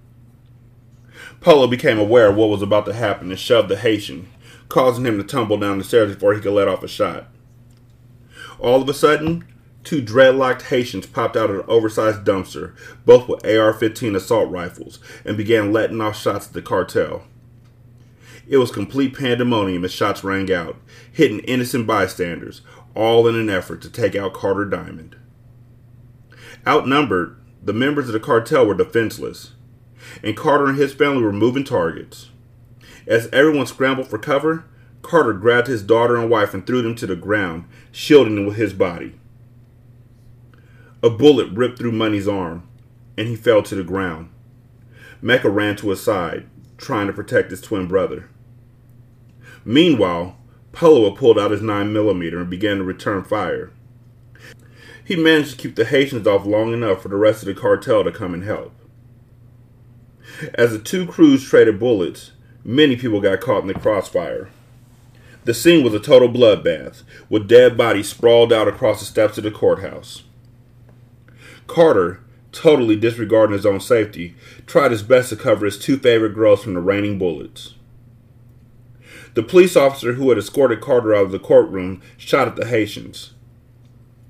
Polo 1.42 1.66
became 1.66 1.98
aware 1.98 2.30
of 2.30 2.36
what 2.36 2.48
was 2.48 2.62
about 2.62 2.86
to 2.86 2.94
happen 2.94 3.28
and 3.28 3.38
shoved 3.38 3.68
the 3.68 3.76
Haitian, 3.76 4.30
causing 4.70 5.04
him 5.04 5.18
to 5.18 5.24
tumble 5.24 5.58
down 5.58 5.76
the 5.76 5.84
stairs 5.84 6.14
before 6.14 6.32
he 6.32 6.40
could 6.40 6.54
let 6.54 6.68
off 6.68 6.82
a 6.82 6.88
shot. 6.88 7.28
All 8.58 8.80
of 8.80 8.88
a 8.88 8.94
sudden, 8.94 9.44
Two 9.84 10.00
dreadlocked 10.00 10.62
Haitians 10.62 11.06
popped 11.06 11.36
out 11.36 11.50
of 11.50 11.56
an 11.58 11.64
oversized 11.68 12.24
dumpster, 12.24 12.74
both 13.04 13.28
with 13.28 13.44
AR 13.44 13.74
15 13.74 14.16
assault 14.16 14.50
rifles, 14.50 15.00
and 15.22 15.36
began 15.36 15.70
letting 15.70 16.00
off 16.00 16.18
shots 16.18 16.46
at 16.46 16.54
the 16.54 16.62
cartel. 16.62 17.24
It 18.52 18.58
was 18.58 18.70
complete 18.70 19.16
pandemonium 19.16 19.82
as 19.82 19.92
shots 19.92 20.22
rang 20.22 20.52
out, 20.52 20.76
hitting 21.10 21.38
innocent 21.38 21.86
bystanders, 21.86 22.60
all 22.94 23.26
in 23.26 23.34
an 23.34 23.48
effort 23.48 23.80
to 23.80 23.88
take 23.88 24.14
out 24.14 24.34
Carter 24.34 24.66
Diamond. 24.66 25.16
Outnumbered, 26.66 27.40
the 27.62 27.72
members 27.72 28.08
of 28.08 28.12
the 28.12 28.20
cartel 28.20 28.66
were 28.66 28.74
defenseless, 28.74 29.52
and 30.22 30.36
Carter 30.36 30.66
and 30.66 30.76
his 30.76 30.92
family 30.92 31.22
were 31.22 31.32
moving 31.32 31.64
targets. 31.64 32.28
As 33.06 33.30
everyone 33.32 33.64
scrambled 33.64 34.08
for 34.08 34.18
cover, 34.18 34.66
Carter 35.00 35.32
grabbed 35.32 35.68
his 35.68 35.82
daughter 35.82 36.16
and 36.16 36.28
wife 36.28 36.52
and 36.52 36.66
threw 36.66 36.82
them 36.82 36.94
to 36.96 37.06
the 37.06 37.16
ground, 37.16 37.64
shielding 37.90 38.34
them 38.34 38.44
with 38.44 38.56
his 38.56 38.74
body. 38.74 39.18
A 41.02 41.08
bullet 41.08 41.50
ripped 41.52 41.78
through 41.78 41.92
Money's 41.92 42.28
arm, 42.28 42.68
and 43.16 43.28
he 43.28 43.34
fell 43.34 43.62
to 43.62 43.74
the 43.74 43.82
ground. 43.82 44.28
Mecca 45.22 45.48
ran 45.48 45.74
to 45.76 45.88
his 45.88 46.02
side, 46.02 46.50
trying 46.76 47.06
to 47.06 47.14
protect 47.14 47.50
his 47.50 47.62
twin 47.62 47.86
brother. 47.88 48.28
Meanwhile, 49.64 50.36
Polo 50.72 51.10
pulled 51.10 51.38
out 51.38 51.50
his 51.50 51.60
9mm 51.60 52.36
and 52.36 52.50
began 52.50 52.78
to 52.78 52.84
return 52.84 53.24
fire. 53.24 53.70
He 55.04 55.16
managed 55.16 55.52
to 55.52 55.56
keep 55.56 55.76
the 55.76 55.84
Haitians 55.84 56.26
off 56.26 56.46
long 56.46 56.72
enough 56.72 57.02
for 57.02 57.08
the 57.08 57.16
rest 57.16 57.42
of 57.42 57.46
the 57.46 57.60
cartel 57.60 58.04
to 58.04 58.12
come 58.12 58.34
and 58.34 58.44
help. 58.44 58.72
As 60.54 60.72
the 60.72 60.78
two 60.78 61.06
crews 61.06 61.44
traded 61.44 61.78
bullets, 61.78 62.32
many 62.64 62.96
people 62.96 63.20
got 63.20 63.40
caught 63.40 63.62
in 63.62 63.68
the 63.68 63.74
crossfire. 63.74 64.48
The 65.44 65.54
scene 65.54 65.82
was 65.84 65.92
a 65.92 66.00
total 66.00 66.28
bloodbath, 66.28 67.02
with 67.28 67.48
dead 67.48 67.76
bodies 67.76 68.08
sprawled 68.08 68.52
out 68.52 68.68
across 68.68 69.00
the 69.00 69.06
steps 69.06 69.38
of 69.38 69.44
the 69.44 69.50
courthouse. 69.50 70.22
Carter, 71.66 72.20
totally 72.52 72.96
disregarding 72.96 73.54
his 73.54 73.66
own 73.66 73.80
safety, 73.80 74.36
tried 74.66 74.92
his 74.92 75.02
best 75.02 75.30
to 75.30 75.36
cover 75.36 75.64
his 75.64 75.78
two 75.78 75.98
favorite 75.98 76.34
girls 76.34 76.62
from 76.62 76.74
the 76.74 76.80
raining 76.80 77.18
bullets. 77.18 77.74
The 79.34 79.42
police 79.42 79.76
officer 79.76 80.14
who 80.14 80.28
had 80.28 80.38
escorted 80.38 80.80
Carter 80.80 81.14
out 81.14 81.24
of 81.24 81.32
the 81.32 81.38
courtroom 81.38 82.02
shot 82.18 82.48
at 82.48 82.56
the 82.56 82.66
Haitians. 82.66 83.32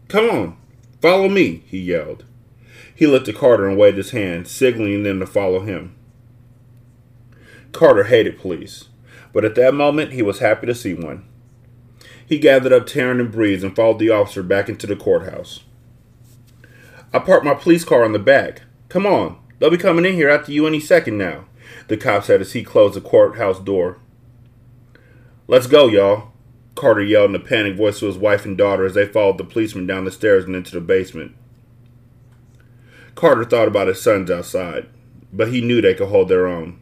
Come 0.09 0.31
on, 0.31 0.57
follow 1.01 1.29
me, 1.29 1.65
he 1.67 1.79
yelled. 1.79 2.25
He 2.95 3.07
looked 3.07 3.29
at 3.29 3.35
Carter 3.35 3.69
and 3.69 3.77
waved 3.77 3.97
his 3.97 4.11
hand, 4.11 4.47
signaling 4.47 5.03
them 5.03 5.19
to 5.19 5.27
follow 5.27 5.61
him. 5.61 5.97
Carter 7.73 8.05
hated 8.05 8.39
police, 8.39 8.91
but 9.33 9.45
at 9.45 9.55
that 9.57 9.75
moment 9.75 10.13
he 10.13 10.23
was 10.23 10.39
happy 10.39 10.67
to 10.67 10.75
see 10.75 10.95
one. 10.95 11.27
He 12.25 12.39
gathered 12.39 12.73
up 12.73 12.87
Taryn 12.87 13.19
and 13.19 13.33
Breeze 13.33 13.65
and 13.65 13.75
followed 13.75 13.99
the 13.99 14.11
officer 14.11 14.43
back 14.43 14.69
into 14.69 14.87
the 14.87 14.95
courthouse. 14.95 15.65
I 17.13 17.19
parked 17.19 17.45
my 17.45 17.55
police 17.55 17.85
car 17.85 18.05
in 18.05 18.13
the 18.13 18.19
back. 18.19 18.63
Come 18.89 19.07
on, 19.07 19.39
they'll 19.59 19.71
be 19.71 19.79
coming 19.79 20.05
in 20.05 20.15
here 20.15 20.29
after 20.29 20.53
you 20.53 20.67
any 20.67 20.81
second 20.81 21.19
now, 21.19 21.47
the 21.89 21.97
cop 21.97 22.25
said 22.25 22.41
as 22.41 22.53
he 22.53 22.63
closed 22.63 22.95
the 22.95 23.01
courthouse 23.01 23.59
door. 23.59 23.99
Let's 25.49 25.67
go, 25.67 25.89
y'all, 25.89 26.33
Carter 26.77 27.03
yelled 27.03 27.31
in 27.31 27.37
a 27.37 27.41
panicked 27.41 27.77
voice 27.77 27.99
to 27.99 28.07
his 28.07 28.17
wife 28.17 28.45
and 28.45 28.57
daughter 28.57 28.85
as 28.85 28.95
they 28.95 29.07
followed 29.07 29.39
the 29.39 29.45
policeman 29.45 29.87
down 29.87 30.05
the 30.05 30.13
stairs 30.13 30.45
and 30.45 30.55
into 30.55 30.73
the 30.73 30.81
basement. 30.81 31.35
Carter 33.17 33.45
thought 33.45 33.69
about 33.69 33.89
his 33.89 34.01
sons 34.01 34.31
outside, 34.31 34.89
but 35.33 35.49
he 35.49 35.61
knew 35.61 35.81
they 35.81 35.95
could 35.95 36.09
hold 36.09 36.29
their 36.29 36.47
own. 36.47 36.79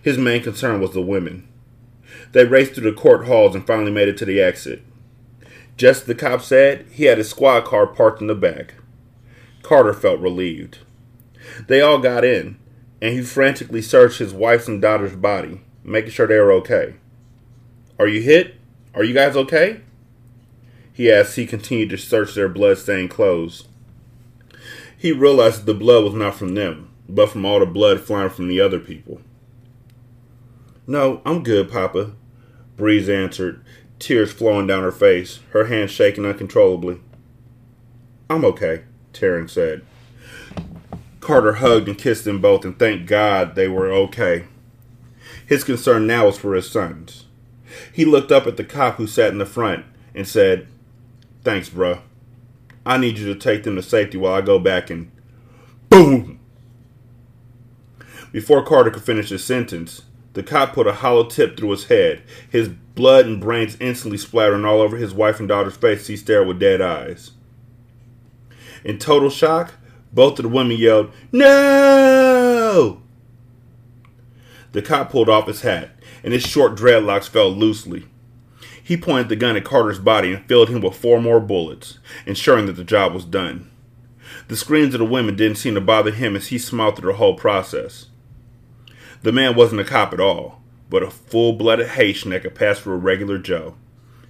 His 0.00 0.16
main 0.16 0.42
concern 0.42 0.80
was 0.80 0.92
the 0.92 1.02
women. 1.02 1.46
They 2.32 2.44
raced 2.44 2.74
through 2.74 2.90
the 2.90 2.96
court 2.96 3.26
halls 3.26 3.54
and 3.54 3.66
finally 3.66 3.92
made 3.92 4.08
it 4.08 4.16
to 4.18 4.24
the 4.24 4.40
exit. 4.40 4.82
Just 5.76 6.02
as 6.02 6.06
the 6.06 6.14
cop 6.14 6.40
said, 6.40 6.86
he 6.90 7.04
had 7.04 7.18
his 7.18 7.28
squad 7.28 7.64
car 7.64 7.86
parked 7.86 8.20
in 8.20 8.26
the 8.26 8.34
back. 8.34 8.74
Carter 9.62 9.92
felt 9.92 10.20
relieved. 10.20 10.78
They 11.68 11.80
all 11.80 11.98
got 11.98 12.24
in, 12.24 12.58
and 13.00 13.14
he 13.14 13.22
frantically 13.22 13.82
searched 13.82 14.18
his 14.18 14.32
wife's 14.32 14.66
and 14.66 14.80
daughter's 14.80 15.14
body, 15.14 15.60
making 15.84 16.10
sure 16.10 16.26
they 16.26 16.38
were 16.38 16.52
okay. 16.52 16.94
Are 18.02 18.08
you 18.08 18.20
hit? 18.20 18.56
Are 18.96 19.04
you 19.04 19.14
guys 19.14 19.36
okay? 19.36 19.80
He 20.92 21.08
asked 21.08 21.36
he 21.36 21.46
continued 21.46 21.90
to 21.90 21.96
search 21.96 22.34
their 22.34 22.48
blood-stained 22.48 23.10
clothes. 23.10 23.68
He 24.98 25.12
realized 25.12 25.60
that 25.60 25.66
the 25.66 25.78
blood 25.78 26.02
was 26.02 26.14
not 26.14 26.34
from 26.34 26.56
them, 26.56 26.90
but 27.08 27.28
from 27.28 27.44
all 27.44 27.60
the 27.60 27.64
blood 27.64 28.00
flying 28.00 28.30
from 28.30 28.48
the 28.48 28.60
other 28.60 28.80
people. 28.80 29.20
No, 30.84 31.22
I'm 31.24 31.44
good, 31.44 31.70
Papa, 31.70 32.10
Breeze 32.76 33.08
answered, 33.08 33.64
tears 34.00 34.32
flowing 34.32 34.66
down 34.66 34.82
her 34.82 34.90
face, 34.90 35.38
her 35.50 35.66
hands 35.66 35.92
shaking 35.92 36.26
uncontrollably. 36.26 36.98
I'm 38.28 38.44
okay, 38.44 38.82
Taryn 39.12 39.48
said. 39.48 39.86
Carter 41.20 41.52
hugged 41.52 41.86
and 41.86 41.96
kissed 41.96 42.24
them 42.24 42.40
both 42.40 42.64
and 42.64 42.76
thanked 42.76 43.06
God 43.06 43.54
they 43.54 43.68
were 43.68 43.92
okay. 43.92 44.46
His 45.46 45.62
concern 45.62 46.08
now 46.08 46.26
was 46.26 46.36
for 46.36 46.56
his 46.56 46.68
sons. 46.68 47.26
He 47.92 48.04
looked 48.04 48.32
up 48.32 48.46
at 48.46 48.56
the 48.56 48.64
cop 48.64 48.96
who 48.96 49.06
sat 49.06 49.32
in 49.32 49.38
the 49.38 49.46
front 49.46 49.84
and 50.14 50.26
said, 50.26 50.66
Thanks, 51.42 51.68
bruh. 51.68 52.00
I 52.84 52.98
need 52.98 53.18
you 53.18 53.32
to 53.32 53.38
take 53.38 53.62
them 53.62 53.76
to 53.76 53.82
safety 53.82 54.18
while 54.18 54.34
I 54.34 54.40
go 54.40 54.58
back 54.58 54.90
and. 54.90 55.10
Boom! 55.88 56.40
Before 58.32 58.64
Carter 58.64 58.90
could 58.90 59.02
finish 59.02 59.28
his 59.28 59.44
sentence, 59.44 60.02
the 60.32 60.42
cop 60.42 60.72
put 60.72 60.86
a 60.86 60.94
hollow 60.94 61.24
tip 61.24 61.56
through 61.56 61.72
his 61.72 61.84
head. 61.86 62.22
His 62.48 62.68
blood 62.68 63.26
and 63.26 63.40
brains 63.40 63.76
instantly 63.78 64.16
splattering 64.16 64.64
all 64.64 64.80
over 64.80 64.96
his 64.96 65.12
wife 65.12 65.38
and 65.38 65.48
daughter's 65.48 65.76
face. 65.76 66.06
He 66.06 66.16
stared 66.16 66.48
with 66.48 66.58
dead 66.58 66.80
eyes. 66.80 67.32
In 68.84 68.98
total 68.98 69.30
shock, 69.30 69.74
both 70.12 70.38
of 70.38 70.44
the 70.44 70.48
women 70.48 70.78
yelled, 70.78 71.12
No! 71.30 73.01
The 74.72 74.82
cop 74.82 75.10
pulled 75.10 75.28
off 75.28 75.46
his 75.46 75.62
hat, 75.62 75.90
and 76.24 76.32
his 76.32 76.42
short 76.42 76.74
dreadlocks 76.74 77.28
fell 77.28 77.50
loosely. 77.50 78.06
He 78.82 78.96
pointed 78.96 79.28
the 79.28 79.36
gun 79.36 79.56
at 79.56 79.64
Carter's 79.64 79.98
body 79.98 80.32
and 80.32 80.44
filled 80.46 80.68
him 80.68 80.80
with 80.80 80.96
four 80.96 81.20
more 81.20 81.40
bullets, 81.40 81.98
ensuring 82.26 82.66
that 82.66 82.72
the 82.72 82.84
job 82.84 83.14
was 83.14 83.24
done. 83.24 83.70
The 84.48 84.56
screams 84.56 84.94
of 84.94 84.98
the 84.98 85.04
women 85.04 85.36
didn't 85.36 85.58
seem 85.58 85.74
to 85.74 85.80
bother 85.80 86.10
him 86.10 86.34
as 86.34 86.48
he 86.48 86.58
smiled 86.58 86.96
through 86.96 87.12
the 87.12 87.18
whole 87.18 87.34
process. 87.34 88.06
The 89.22 89.32
man 89.32 89.54
wasn't 89.54 89.80
a 89.80 89.84
cop 89.84 90.12
at 90.12 90.20
all, 90.20 90.60
but 90.90 91.02
a 91.02 91.10
full 91.10 91.52
blooded 91.52 91.88
Haitian 91.88 92.30
that 92.30 92.42
could 92.42 92.54
pass 92.54 92.78
for 92.78 92.92
a 92.92 92.98
regular 92.98 93.38
Joe, 93.38 93.76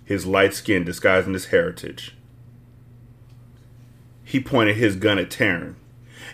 his 0.04 0.26
light 0.26 0.54
skin 0.54 0.84
disguising 0.84 1.32
his 1.32 1.46
heritage. 1.46 2.14
He 4.24 4.40
pointed 4.40 4.76
his 4.76 4.96
gun 4.96 5.18
at 5.18 5.30
Taryn, 5.30 5.76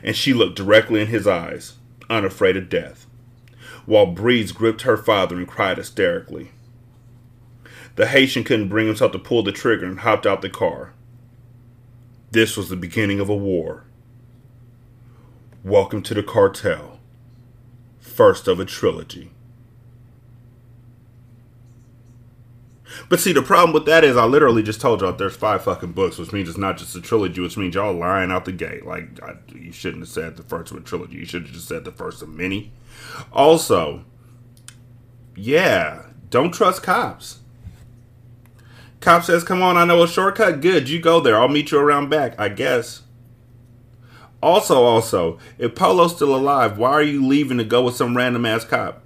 and 0.02 0.16
she 0.16 0.32
looked 0.32 0.56
directly 0.56 1.00
in 1.00 1.08
his 1.08 1.26
eyes, 1.26 1.74
unafraid 2.10 2.56
of 2.56 2.68
death, 2.68 3.06
while 3.88 4.04
Breeze 4.04 4.52
gripped 4.52 4.82
her 4.82 4.98
father 4.98 5.38
and 5.38 5.48
cried 5.48 5.78
hysterically. 5.78 6.50
The 7.96 8.08
Haitian 8.08 8.44
couldn't 8.44 8.68
bring 8.68 8.86
himself 8.86 9.12
to 9.12 9.18
pull 9.18 9.42
the 9.42 9.50
trigger 9.50 9.86
and 9.86 10.00
hopped 10.00 10.26
out 10.26 10.42
the 10.42 10.50
car. 10.50 10.92
This 12.30 12.54
was 12.54 12.68
the 12.68 12.76
beginning 12.76 13.18
of 13.18 13.30
a 13.30 13.34
war. 13.34 13.84
Welcome 15.64 16.02
to 16.02 16.12
the 16.12 16.22
cartel 16.22 17.00
first 17.98 18.46
of 18.46 18.60
a 18.60 18.66
trilogy. 18.66 19.30
But 23.08 23.20
see, 23.20 23.32
the 23.32 23.42
problem 23.42 23.72
with 23.72 23.86
that 23.86 24.04
is 24.04 24.16
I 24.16 24.26
literally 24.26 24.62
just 24.62 24.80
told 24.80 25.00
y'all 25.00 25.12
there's 25.12 25.36
five 25.36 25.64
fucking 25.64 25.92
books, 25.92 26.18
which 26.18 26.32
means 26.32 26.48
it's 26.48 26.58
not 26.58 26.76
just 26.76 26.94
a 26.94 27.00
trilogy, 27.00 27.40
which 27.40 27.56
means 27.56 27.74
y'all 27.74 27.94
lying 27.94 28.30
out 28.30 28.44
the 28.44 28.52
gate. 28.52 28.84
Like, 28.84 29.22
I, 29.22 29.36
you 29.54 29.72
shouldn't 29.72 30.02
have 30.02 30.10
said 30.10 30.36
the 30.36 30.42
first 30.42 30.70
of 30.70 30.76
a 30.76 30.80
trilogy. 30.80 31.16
You 31.16 31.24
should 31.24 31.44
have 31.44 31.52
just 31.52 31.68
said 31.68 31.84
the 31.84 31.92
first 31.92 32.20
of 32.20 32.28
many. 32.28 32.70
Also, 33.32 34.04
yeah, 35.34 36.02
don't 36.28 36.52
trust 36.52 36.82
cops. 36.82 37.38
Cop 39.00 39.24
says, 39.24 39.44
come 39.44 39.62
on, 39.62 39.76
I 39.76 39.84
know 39.84 40.02
a 40.02 40.08
shortcut. 40.08 40.60
Good, 40.60 40.88
you 40.88 41.00
go 41.00 41.20
there. 41.20 41.40
I'll 41.40 41.48
meet 41.48 41.70
you 41.70 41.78
around 41.78 42.10
back, 42.10 42.38
I 42.38 42.48
guess. 42.48 43.02
Also, 44.42 44.82
also, 44.82 45.38
if 45.56 45.74
Polo's 45.74 46.14
still 46.14 46.34
alive, 46.34 46.78
why 46.78 46.90
are 46.90 47.02
you 47.02 47.24
leaving 47.24 47.58
to 47.58 47.64
go 47.64 47.82
with 47.82 47.96
some 47.96 48.16
random 48.16 48.44
ass 48.44 48.64
cop? 48.64 49.02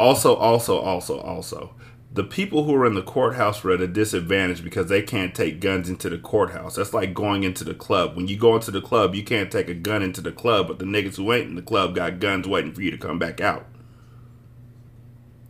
Also, 0.00 0.34
also, 0.34 0.78
also, 0.78 1.20
also, 1.20 1.74
the 2.10 2.24
people 2.24 2.64
who 2.64 2.74
are 2.74 2.86
in 2.86 2.94
the 2.94 3.02
courthouse 3.02 3.62
are 3.62 3.72
at 3.72 3.82
a 3.82 3.86
disadvantage 3.86 4.64
because 4.64 4.88
they 4.88 5.02
can't 5.02 5.34
take 5.34 5.60
guns 5.60 5.90
into 5.90 6.08
the 6.08 6.16
courthouse. 6.16 6.76
That's 6.76 6.94
like 6.94 7.12
going 7.12 7.44
into 7.44 7.64
the 7.64 7.74
club. 7.74 8.16
When 8.16 8.26
you 8.26 8.38
go 8.38 8.54
into 8.54 8.70
the 8.70 8.80
club, 8.80 9.14
you 9.14 9.22
can't 9.22 9.52
take 9.52 9.68
a 9.68 9.74
gun 9.74 10.02
into 10.02 10.22
the 10.22 10.32
club, 10.32 10.68
but 10.68 10.78
the 10.78 10.86
niggas 10.86 11.16
who 11.16 11.30
ain't 11.34 11.50
in 11.50 11.54
the 11.54 11.60
club 11.60 11.94
got 11.94 12.18
guns 12.18 12.48
waiting 12.48 12.72
for 12.72 12.80
you 12.80 12.90
to 12.90 12.96
come 12.96 13.18
back 13.18 13.42
out. 13.42 13.66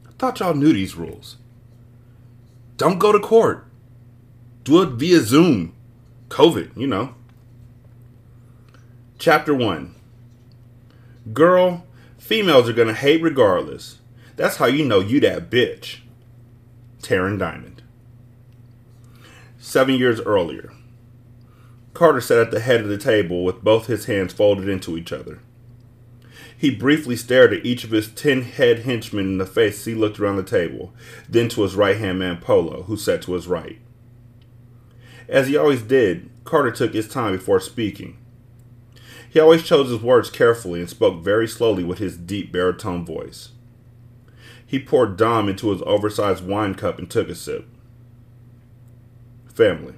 I 0.08 0.10
thought 0.18 0.40
y'all 0.40 0.52
knew 0.52 0.72
these 0.72 0.96
rules. 0.96 1.36
Don't 2.76 2.98
go 2.98 3.12
to 3.12 3.20
court. 3.20 3.68
Do 4.64 4.82
it 4.82 4.88
via 4.88 5.20
Zoom. 5.20 5.76
COVID, 6.28 6.76
you 6.76 6.88
know. 6.88 7.14
Chapter 9.16 9.54
1 9.54 9.94
Girl, 11.32 11.86
females 12.18 12.68
are 12.68 12.72
gonna 12.72 12.94
hate 12.94 13.22
regardless. 13.22 13.99
That's 14.40 14.56
how 14.56 14.64
you 14.64 14.86
know 14.86 15.00
you 15.00 15.20
that 15.20 15.50
bitch. 15.50 15.98
Taryn 17.02 17.38
Diamond. 17.38 17.82
Seven 19.58 19.96
years 19.96 20.18
earlier, 20.22 20.72
Carter 21.92 22.22
sat 22.22 22.38
at 22.38 22.50
the 22.50 22.60
head 22.60 22.80
of 22.80 22.88
the 22.88 22.96
table 22.96 23.44
with 23.44 23.60
both 23.62 23.86
his 23.86 24.06
hands 24.06 24.32
folded 24.32 24.66
into 24.66 24.96
each 24.96 25.12
other. 25.12 25.40
He 26.56 26.74
briefly 26.74 27.16
stared 27.16 27.52
at 27.52 27.66
each 27.66 27.84
of 27.84 27.90
his 27.90 28.08
ten 28.08 28.40
head 28.40 28.78
henchmen 28.78 29.26
in 29.26 29.36
the 29.36 29.44
face 29.44 29.80
as 29.80 29.84
he 29.84 29.94
looked 29.94 30.18
around 30.18 30.36
the 30.36 30.42
table, 30.42 30.94
then 31.28 31.50
to 31.50 31.62
his 31.62 31.74
right 31.74 31.98
hand 31.98 32.18
man 32.18 32.38
Polo, 32.38 32.84
who 32.84 32.96
sat 32.96 33.20
to 33.24 33.34
his 33.34 33.46
right. 33.46 33.78
As 35.28 35.48
he 35.48 35.56
always 35.58 35.82
did, 35.82 36.30
Carter 36.44 36.70
took 36.70 36.94
his 36.94 37.08
time 37.08 37.32
before 37.32 37.60
speaking. 37.60 38.16
He 39.28 39.38
always 39.38 39.64
chose 39.64 39.90
his 39.90 40.00
words 40.00 40.30
carefully 40.30 40.80
and 40.80 40.88
spoke 40.88 41.22
very 41.22 41.46
slowly 41.46 41.84
with 41.84 41.98
his 41.98 42.16
deep 42.16 42.50
baritone 42.50 43.04
voice. 43.04 43.50
He 44.70 44.78
poured 44.78 45.16
Dom 45.16 45.48
into 45.48 45.72
his 45.72 45.82
oversized 45.82 46.46
wine 46.46 46.76
cup 46.76 47.00
and 47.00 47.10
took 47.10 47.28
a 47.28 47.34
sip. 47.34 47.66
Family, 49.52 49.94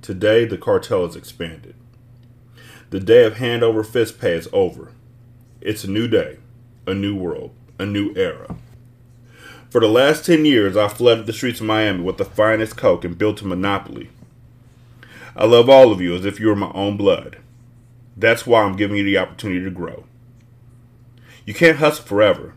today 0.00 0.46
the 0.46 0.56
cartel 0.56 1.04
is 1.04 1.16
expanded. 1.16 1.74
The 2.88 2.98
day 2.98 3.24
of 3.24 3.36
hand 3.36 3.62
over 3.62 3.84
fist 3.84 4.18
pay 4.18 4.32
is 4.32 4.48
over. 4.54 4.92
It's 5.60 5.84
a 5.84 5.90
new 5.90 6.08
day, 6.08 6.38
a 6.86 6.94
new 6.94 7.14
world, 7.14 7.50
a 7.78 7.84
new 7.84 8.14
era. 8.16 8.56
For 9.68 9.82
the 9.82 9.88
last 9.88 10.24
10 10.24 10.46
years, 10.46 10.78
I've 10.78 10.94
flooded 10.94 11.26
the 11.26 11.34
streets 11.34 11.60
of 11.60 11.66
Miami 11.66 12.02
with 12.02 12.16
the 12.16 12.24
finest 12.24 12.78
coke 12.78 13.04
and 13.04 13.18
built 13.18 13.42
a 13.42 13.46
monopoly 13.46 14.08
I 15.36 15.44
love 15.44 15.68
all 15.68 15.92
of 15.92 16.00
you 16.00 16.14
as 16.14 16.24
if 16.24 16.40
you 16.40 16.46
were 16.46 16.56
my 16.56 16.72
own 16.72 16.96
blood. 16.96 17.36
That's 18.16 18.46
why 18.46 18.62
I'm 18.62 18.76
giving 18.76 18.96
you 18.96 19.04
the 19.04 19.18
opportunity 19.18 19.62
to 19.62 19.70
grow. 19.70 20.04
You 21.44 21.52
can't 21.52 21.76
hustle 21.76 22.06
forever. 22.06 22.54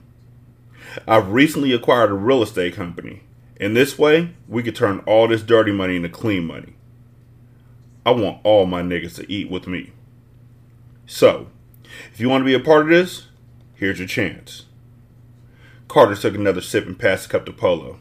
I've 1.08 1.32
recently 1.32 1.74
acquired 1.74 2.12
a 2.12 2.16
real 2.16 2.44
estate 2.44 2.76
company. 2.76 3.24
In 3.56 3.74
this 3.74 3.98
way, 3.98 4.32
we 4.48 4.64
could 4.64 4.76
turn 4.76 5.00
all 5.00 5.28
this 5.28 5.42
dirty 5.42 5.72
money 5.72 5.96
into 5.96 6.10
clean 6.10 6.46
money. 6.46 6.74
I 8.06 8.12
want 8.12 8.42
all 8.44 8.66
my 8.66 8.82
niggas 8.82 9.16
to 9.16 9.32
eat 9.32 9.50
with 9.50 9.68
me. 9.68 9.92
So, 11.06 11.48
if 12.12 12.20
you 12.20 12.30
want 12.30 12.42
to 12.42 12.46
be 12.46 12.54
a 12.54 12.60
part 12.60 12.84
of 12.84 12.90
this, 12.90 13.28
here's 13.76 14.00
your 14.00 14.08
chance. 14.08 14.66
Carter 15.88 16.16
took 16.16 16.36
another 16.36 16.62
sip 16.62 16.86
and 16.86 16.98
passed 16.98 17.28
the 17.28 17.32
cup 17.32 17.46
to 17.46 17.54
Polo. 17.54 18.00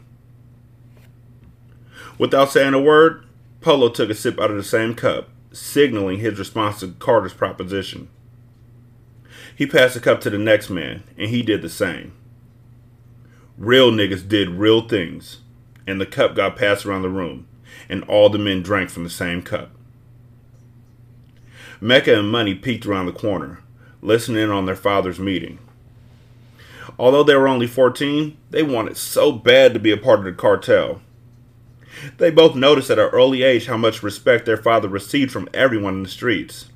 Without 2.17 2.51
saying 2.51 2.73
a 2.73 2.81
word, 2.81 3.25
Polo 3.61 3.89
took 3.89 4.09
a 4.09 4.15
sip 4.15 4.39
out 4.39 4.51
of 4.51 4.57
the 4.57 4.63
same 4.63 4.93
cup, 4.93 5.29
signaling 5.51 6.19
his 6.19 6.39
response 6.39 6.79
to 6.79 6.89
Carter's 6.99 7.33
proposition. 7.33 8.09
He 9.55 9.65
passed 9.65 9.93
the 9.93 9.99
cup 9.99 10.21
to 10.21 10.29
the 10.29 10.37
next 10.37 10.69
man, 10.69 11.03
and 11.17 11.29
he 11.29 11.43
did 11.43 11.61
the 11.61 11.69
same. 11.69 12.13
Real 13.57 13.91
niggas 13.91 14.27
did 14.27 14.49
real 14.49 14.87
things, 14.87 15.41
and 15.85 16.01
the 16.01 16.05
cup 16.05 16.35
got 16.35 16.55
passed 16.55 16.85
around 16.85 17.03
the 17.03 17.09
room, 17.09 17.47
and 17.87 18.03
all 18.05 18.29
the 18.29 18.39
men 18.39 18.63
drank 18.63 18.89
from 18.89 19.03
the 19.03 19.09
same 19.09 19.41
cup. 19.41 19.69
Mecca 21.79 22.17
and 22.17 22.31
Money 22.31 22.55
peeked 22.55 22.85
around 22.85 23.05
the 23.05 23.11
corner, 23.11 23.61
listening 24.01 24.43
in 24.43 24.49
on 24.49 24.65
their 24.65 24.75
father's 24.75 25.19
meeting. 25.19 25.59
Although 26.97 27.23
they 27.23 27.35
were 27.35 27.47
only 27.47 27.67
14, 27.67 28.37
they 28.49 28.63
wanted 28.63 28.97
so 28.97 29.31
bad 29.31 29.73
to 29.73 29.79
be 29.79 29.91
a 29.91 29.97
part 29.97 30.19
of 30.19 30.25
the 30.25 30.31
cartel. 30.31 31.01
They 32.17 32.31
both 32.31 32.55
noticed 32.55 32.89
at 32.89 32.99
an 32.99 33.09
early 33.09 33.43
age 33.43 33.67
how 33.67 33.77
much 33.77 34.01
respect 34.01 34.45
their 34.45 34.57
father 34.57 34.87
received 34.87 35.31
from 35.31 35.49
everyone 35.53 35.95
in 35.95 36.03
the 36.03 36.09
streets. 36.09 36.69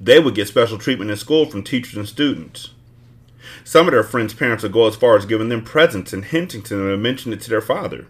They 0.00 0.18
would 0.18 0.34
get 0.34 0.48
special 0.48 0.78
treatment 0.78 1.10
in 1.10 1.16
school 1.16 1.46
from 1.46 1.62
teachers 1.62 1.96
and 1.96 2.08
students. 2.08 2.70
Some 3.64 3.86
of 3.86 3.92
their 3.92 4.02
friends' 4.02 4.34
parents 4.34 4.62
would 4.62 4.72
go 4.72 4.86
as 4.86 4.96
far 4.96 5.16
as 5.16 5.26
giving 5.26 5.48
them 5.48 5.62
presents 5.62 6.12
and 6.12 6.24
hinting 6.24 6.62
to 6.62 6.76
them 6.76 6.88
and 6.90 7.02
mention 7.02 7.32
it 7.32 7.40
to 7.42 7.50
their 7.50 7.60
father. 7.60 8.06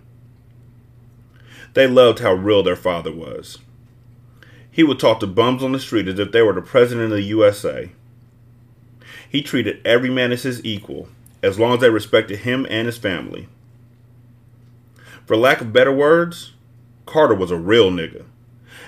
They 1.75 1.87
loved 1.87 2.19
how 2.21 2.33
real 2.35 2.63
their 2.63 2.77
father 2.77 3.13
was. 3.13 3.59
He 4.71 4.83
would 4.83 4.99
talk 4.99 5.21
to 5.21 5.27
bums 5.27 5.63
on 5.63 5.73
the 5.73 5.79
street 5.79 6.09
as 6.09 6.19
if 6.19 6.33
they 6.33 6.43
were 6.43 6.55
the 6.55 6.63
president 6.63 7.13
of 7.13 7.19
the 7.19 7.23
USA. 7.23 7.91
He 9.29 9.43
treated 9.43 9.81
every 9.85 10.11
man 10.11 10.33
as 10.33 10.43
his 10.43 10.65
equal, 10.65 11.09
as 11.43 11.59
long 11.59 11.75
as 11.75 11.81
they 11.81 11.91
respected 11.91 12.41
him 12.41 12.67
and 12.71 12.87
his 12.87 12.99
family. 12.99 13.49
For 15.27 15.37
lack 15.37 15.61
of 15.61 15.73
better 15.73 15.93
words, 15.93 16.53
Carter 17.07 17.35
was 17.35 17.51
a 17.51 17.57
real 17.57 17.91
nigga, 17.91 18.25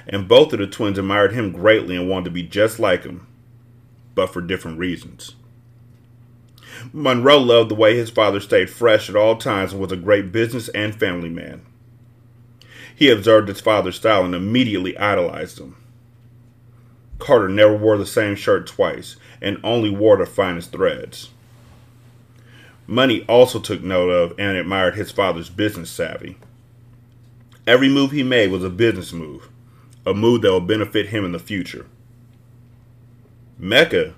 and 0.06 0.28
both 0.28 0.52
of 0.52 0.58
the 0.58 0.66
twins 0.66 0.98
admired 0.98 1.32
him 1.32 1.52
greatly 1.52 1.96
and 1.96 2.08
wanted 2.08 2.24
to 2.26 2.30
be 2.30 2.42
just 2.42 2.78
like 2.78 3.04
him, 3.04 3.26
but 4.14 4.32
for 4.32 4.40
different 4.40 4.78
reasons. 4.78 5.34
Monroe 6.92 7.38
loved 7.38 7.70
the 7.70 7.74
way 7.74 7.96
his 7.96 8.10
father 8.10 8.40
stayed 8.40 8.70
fresh 8.70 9.08
at 9.08 9.16
all 9.16 9.36
times 9.36 9.72
and 9.72 9.80
was 9.80 9.92
a 9.92 9.96
great 9.96 10.32
business 10.32 10.68
and 10.68 10.94
family 10.94 11.28
man. 11.28 11.62
He 12.94 13.10
observed 13.10 13.48
his 13.48 13.60
father's 13.60 13.96
style 13.96 14.24
and 14.24 14.34
immediately 14.34 14.96
idolized 14.96 15.58
him. 15.58 15.76
Carter 17.18 17.48
never 17.48 17.76
wore 17.76 17.96
the 17.96 18.06
same 18.06 18.36
shirt 18.36 18.66
twice 18.66 19.16
and 19.40 19.58
only 19.64 19.90
wore 19.90 20.16
the 20.16 20.26
finest 20.26 20.72
threads. 20.72 21.30
Money 22.86 23.24
also 23.28 23.58
took 23.58 23.82
note 23.82 24.10
of 24.10 24.34
and 24.38 24.56
admired 24.56 24.94
his 24.94 25.10
father's 25.10 25.48
business 25.48 25.90
savvy. 25.90 26.36
Every 27.66 27.88
move 27.88 28.10
he 28.10 28.22
made 28.22 28.50
was 28.50 28.62
a 28.62 28.68
business 28.68 29.12
move, 29.12 29.48
a 30.04 30.12
move 30.12 30.42
that 30.42 30.52
would 30.52 30.66
benefit 30.66 31.08
him 31.08 31.24
in 31.24 31.32
the 31.32 31.38
future. 31.38 31.86
Mecca, 33.58 34.14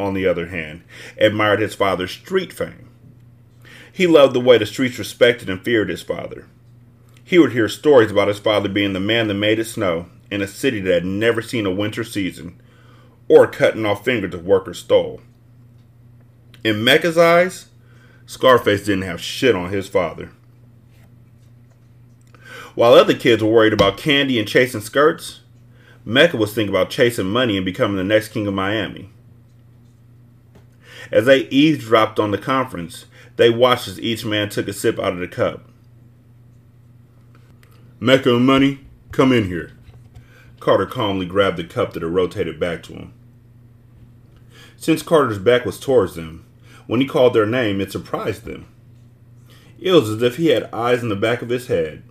on 0.00 0.14
the 0.14 0.26
other 0.26 0.46
hand, 0.46 0.82
admired 1.18 1.60
his 1.60 1.74
father's 1.74 2.10
street 2.10 2.52
fame. 2.52 2.88
He 3.92 4.06
loved 4.06 4.34
the 4.34 4.40
way 4.40 4.58
the 4.58 4.66
streets 4.66 4.98
respected 4.98 5.48
and 5.50 5.62
feared 5.62 5.88
his 5.88 6.02
father. 6.02 6.46
He 7.24 7.38
would 7.38 7.52
hear 7.52 7.68
stories 7.68 8.10
about 8.10 8.28
his 8.28 8.38
father 8.38 8.68
being 8.68 8.92
the 8.92 9.00
man 9.00 9.28
that 9.28 9.34
made 9.34 9.58
it 9.58 9.66
snow 9.66 10.06
in 10.30 10.42
a 10.42 10.46
city 10.46 10.80
that 10.80 10.94
had 10.94 11.04
never 11.04 11.42
seen 11.42 11.66
a 11.66 11.70
winter 11.70 12.04
season, 12.04 12.60
or 13.28 13.46
cutting 13.46 13.86
off 13.86 14.04
fingers 14.04 14.34
of 14.34 14.44
workers 14.44 14.78
stole. 14.78 15.20
In 16.64 16.82
Mecca's 16.82 17.18
eyes, 17.18 17.66
Scarface 18.26 18.84
didn't 18.84 19.02
have 19.02 19.20
shit 19.20 19.54
on 19.54 19.70
his 19.70 19.88
father. 19.88 20.30
While 22.74 22.94
other 22.94 23.14
kids 23.14 23.42
were 23.42 23.50
worried 23.50 23.72
about 23.72 23.96
candy 23.96 24.38
and 24.38 24.46
chasing 24.46 24.80
skirts, 24.80 25.40
Mecca 26.04 26.36
was 26.36 26.54
thinking 26.54 26.74
about 26.74 26.90
chasing 26.90 27.26
money 27.26 27.56
and 27.56 27.64
becoming 27.64 27.96
the 27.96 28.04
next 28.04 28.28
king 28.28 28.46
of 28.46 28.54
Miami. 28.54 29.10
As 31.10 31.26
they 31.26 31.48
eavesdropped 31.48 32.20
on 32.20 32.30
the 32.30 32.38
conference, 32.38 33.06
they 33.36 33.50
watched 33.50 33.88
as 33.88 34.00
each 34.00 34.24
man 34.24 34.48
took 34.48 34.68
a 34.68 34.72
sip 34.72 34.98
out 34.98 35.12
of 35.12 35.18
the 35.18 35.28
cup. 35.28 35.68
Mecca 37.98 38.34
and 38.34 38.46
Money, 38.46 38.80
come 39.12 39.32
in 39.32 39.48
here. 39.48 39.72
Carter 40.60 40.86
calmly 40.86 41.26
grabbed 41.26 41.56
the 41.56 41.64
cup 41.64 41.92
that 41.92 42.02
had 42.02 42.12
rotated 42.12 42.60
back 42.60 42.82
to 42.84 42.92
him. 42.92 43.12
Since 44.76 45.02
Carter's 45.02 45.38
back 45.38 45.64
was 45.64 45.80
towards 45.80 46.14
them, 46.14 46.44
when 46.86 47.00
he 47.00 47.06
called 47.06 47.34
their 47.34 47.46
name, 47.46 47.80
it 47.80 47.92
surprised 47.92 48.44
them. 48.44 48.66
It 49.78 49.92
was 49.92 50.08
as 50.10 50.22
if 50.22 50.36
he 50.36 50.48
had 50.48 50.72
eyes 50.72 51.02
in 51.02 51.08
the 51.08 51.16
back 51.16 51.42
of 51.42 51.48
his 51.48 51.66
head. 51.66 52.02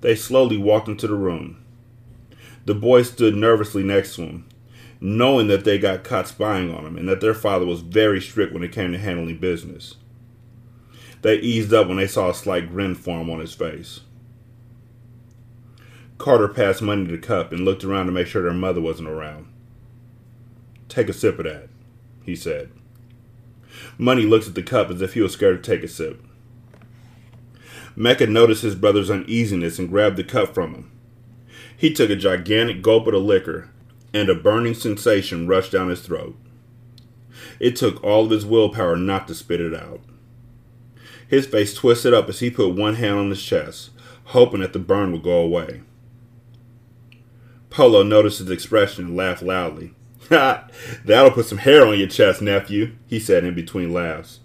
They 0.00 0.14
slowly 0.14 0.56
walked 0.56 0.88
into 0.88 1.06
the 1.06 1.14
room. 1.14 1.62
The 2.64 2.74
boy 2.74 3.02
stood 3.02 3.34
nervously 3.36 3.82
next 3.82 4.16
to 4.16 4.22
him, 4.22 4.46
knowing 5.00 5.46
that 5.48 5.64
they 5.64 5.78
got 5.78 6.04
caught 6.04 6.28
spying 6.28 6.74
on 6.74 6.86
him 6.86 6.96
and 6.96 7.08
that 7.08 7.20
their 7.20 7.34
father 7.34 7.66
was 7.66 7.80
very 7.80 8.20
strict 8.20 8.52
when 8.52 8.62
it 8.62 8.72
came 8.72 8.92
to 8.92 8.98
handling 8.98 9.38
business. 9.38 9.96
They 11.22 11.36
eased 11.36 11.72
up 11.72 11.88
when 11.88 11.96
they 11.96 12.06
saw 12.06 12.30
a 12.30 12.34
slight 12.34 12.70
grin 12.70 12.94
form 12.94 13.30
on 13.30 13.40
his 13.40 13.54
face. 13.54 14.00
Carter 16.18 16.48
passed 16.48 16.80
Money 16.80 17.06
to 17.08 17.18
cup 17.18 17.52
and 17.52 17.64
looked 17.64 17.84
around 17.84 18.06
to 18.06 18.12
make 18.12 18.26
sure 18.26 18.42
their 18.42 18.52
mother 18.52 18.80
wasn't 18.80 19.08
around. 19.08 19.46
Take 20.88 21.08
a 21.08 21.12
sip 21.12 21.38
of 21.38 21.44
that, 21.44 21.68
he 22.24 22.34
said. 22.34 22.70
Money 23.98 24.22
looked 24.22 24.46
at 24.46 24.54
the 24.54 24.62
cup 24.62 24.90
as 24.90 25.02
if 25.02 25.14
he 25.14 25.20
was 25.20 25.32
scared 25.32 25.62
to 25.62 25.70
take 25.70 25.84
a 25.84 25.88
sip. 25.88 26.22
Mecca 27.94 28.26
noticed 28.26 28.62
his 28.62 28.74
brother's 28.74 29.10
uneasiness 29.10 29.78
and 29.78 29.88
grabbed 29.88 30.16
the 30.16 30.24
cup 30.24 30.54
from 30.54 30.74
him. 30.74 30.90
He 31.76 31.92
took 31.92 32.08
a 32.08 32.16
gigantic 32.16 32.82
gulp 32.82 33.06
of 33.06 33.12
the 33.12 33.18
liquor, 33.18 33.70
and 34.12 34.28
a 34.28 34.34
burning 34.34 34.74
sensation 34.74 35.46
rushed 35.46 35.72
down 35.72 35.88
his 35.88 36.00
throat. 36.00 36.36
It 37.60 37.76
took 37.76 38.02
all 38.02 38.24
of 38.24 38.30
his 38.30 38.46
willpower 38.46 38.96
not 38.96 39.28
to 39.28 39.34
spit 39.34 39.60
it 39.60 39.74
out. 39.74 40.00
His 41.28 41.46
face 41.46 41.74
twisted 41.74 42.14
up 42.14 42.28
as 42.28 42.40
he 42.40 42.50
put 42.50 42.74
one 42.74 42.96
hand 42.96 43.18
on 43.18 43.30
his 43.30 43.42
chest, 43.42 43.90
hoping 44.26 44.60
that 44.60 44.72
the 44.72 44.78
burn 44.78 45.12
would 45.12 45.22
go 45.22 45.38
away. 45.38 45.82
Polo 47.70 48.02
noticed 48.02 48.38
his 48.38 48.50
expression 48.50 49.06
and 49.06 49.16
laughed 49.16 49.42
loudly. 49.42 49.92
Ha! 50.30 50.68
That'll 51.04 51.30
put 51.30 51.46
some 51.46 51.58
hair 51.58 51.86
on 51.86 51.98
your 51.98 52.08
chest, 52.08 52.40
nephew, 52.40 52.92
he 53.06 53.18
said 53.18 53.44
in 53.44 53.54
between 53.54 53.92
laughs. 53.92 54.40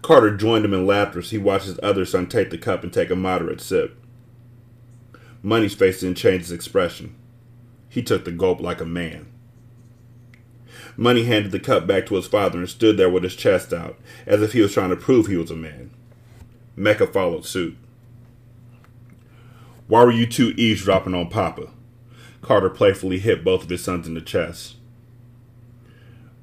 Carter 0.00 0.36
joined 0.36 0.64
him 0.64 0.74
in 0.74 0.86
laughter 0.86 1.20
as 1.20 1.30
he 1.30 1.38
watched 1.38 1.66
his 1.66 1.78
other 1.82 2.04
son 2.04 2.26
take 2.26 2.50
the 2.50 2.58
cup 2.58 2.82
and 2.82 2.92
take 2.92 3.10
a 3.10 3.16
moderate 3.16 3.60
sip. 3.60 3.96
Money's 5.42 5.74
face 5.74 6.00
didn't 6.00 6.16
change 6.16 6.42
his 6.42 6.52
expression. 6.52 7.14
He 7.92 8.02
took 8.02 8.24
the 8.24 8.32
gulp 8.32 8.62
like 8.62 8.80
a 8.80 8.86
man. 8.86 9.26
Money 10.96 11.24
handed 11.24 11.52
the 11.52 11.60
cup 11.60 11.86
back 11.86 12.06
to 12.06 12.14
his 12.14 12.26
father 12.26 12.58
and 12.58 12.68
stood 12.68 12.96
there 12.96 13.10
with 13.10 13.22
his 13.22 13.36
chest 13.36 13.70
out, 13.70 13.98
as 14.26 14.40
if 14.40 14.54
he 14.54 14.62
was 14.62 14.72
trying 14.72 14.88
to 14.88 14.96
prove 14.96 15.26
he 15.26 15.36
was 15.36 15.50
a 15.50 15.54
man. 15.54 15.90
Mecca 16.74 17.06
followed 17.06 17.44
suit. 17.44 17.76
Why 19.88 20.04
were 20.04 20.10
you 20.10 20.24
two 20.24 20.54
eavesdropping 20.56 21.12
on 21.12 21.28
Papa? 21.28 21.68
Carter 22.40 22.70
playfully 22.70 23.18
hit 23.18 23.44
both 23.44 23.64
of 23.64 23.68
his 23.68 23.84
sons 23.84 24.08
in 24.08 24.14
the 24.14 24.22
chest. 24.22 24.76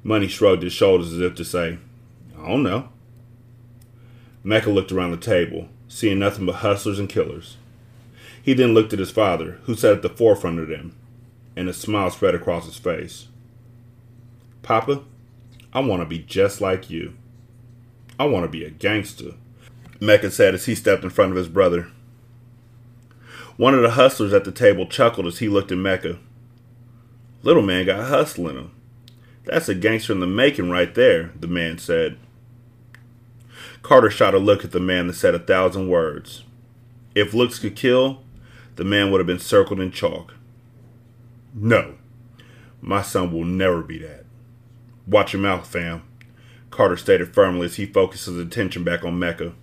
Money 0.03 0.27
shrugged 0.27 0.61
his 0.61 0.71
shoulders 0.71 1.11
as 1.13 1.19
if 1.19 1.33
to 1.33 1.43
say, 1.43 1.79
I 2.37 2.47
don't 2.47 2.61
know. 2.61 2.89
Mecca 4.43 4.69
looked 4.69 4.91
around 4.91 5.11
the 5.11 5.17
table, 5.17 5.67
seeing 5.87 6.19
nothing 6.19 6.45
but 6.45 6.57
hustlers 6.57 6.99
and 6.99 7.09
killers. 7.09 7.57
He 8.39 8.53
then 8.53 8.75
looked 8.75 8.93
at 8.93 8.99
his 8.99 9.09
father, 9.09 9.57
who 9.63 9.73
sat 9.73 9.93
at 9.93 10.01
the 10.03 10.09
forefront 10.09 10.59
of 10.59 10.67
them, 10.67 10.95
and 11.59 11.67
a 11.67 11.73
smile 11.73 12.09
spread 12.09 12.33
across 12.33 12.65
his 12.65 12.77
face. 12.77 13.27
Papa, 14.61 15.03
I 15.73 15.81
want 15.81 16.01
to 16.01 16.05
be 16.05 16.19
just 16.19 16.61
like 16.61 16.89
you. 16.89 17.15
I 18.17 18.25
want 18.25 18.45
to 18.45 18.49
be 18.49 18.63
a 18.63 18.69
gangster, 18.69 19.33
Mecca 19.99 20.31
said 20.31 20.53
as 20.53 20.67
he 20.67 20.73
stepped 20.73 21.03
in 21.03 21.09
front 21.09 21.31
of 21.31 21.37
his 21.37 21.49
brother. 21.49 21.89
One 23.57 23.73
of 23.73 23.81
the 23.81 23.91
hustlers 23.91 24.31
at 24.31 24.45
the 24.45 24.53
table 24.53 24.85
chuckled 24.85 25.27
as 25.27 25.39
he 25.39 25.49
looked 25.49 25.71
at 25.73 25.77
Mecca. 25.77 26.17
Little 27.43 27.61
man 27.61 27.85
got 27.85 28.07
hustle 28.07 28.47
in 28.47 28.55
him. 28.55 28.71
That's 29.43 29.67
a 29.67 29.75
gangster 29.75 30.13
in 30.13 30.21
the 30.21 30.27
making 30.27 30.69
right 30.69 30.95
there, 30.95 31.33
the 31.37 31.47
man 31.47 31.77
said. 31.77 32.17
Carter 33.81 34.09
shot 34.09 34.33
a 34.33 34.39
look 34.39 34.63
at 34.63 34.71
the 34.71 34.79
man 34.79 35.07
that 35.07 35.13
said 35.13 35.35
a 35.35 35.39
thousand 35.39 35.89
words. 35.89 36.43
If 37.15 37.33
looks 37.33 37.59
could 37.59 37.75
kill, 37.75 38.23
the 38.77 38.85
man 38.85 39.11
would 39.11 39.19
have 39.19 39.27
been 39.27 39.39
circled 39.39 39.81
in 39.81 39.91
chalk. 39.91 40.35
No, 41.53 41.95
my 42.81 43.01
son 43.01 43.31
will 43.31 43.45
never 43.45 43.81
be 43.81 43.97
that. 43.99 44.25
Watch 45.07 45.33
your 45.33 45.41
mouth, 45.41 45.67
fam, 45.67 46.03
Carter 46.69 46.97
stated 46.97 47.33
firmly 47.33 47.65
as 47.65 47.75
he 47.75 47.85
focused 47.85 48.27
his 48.27 48.37
attention 48.37 48.83
back 48.83 49.03
on 49.03 49.19
Mecca. 49.19 49.53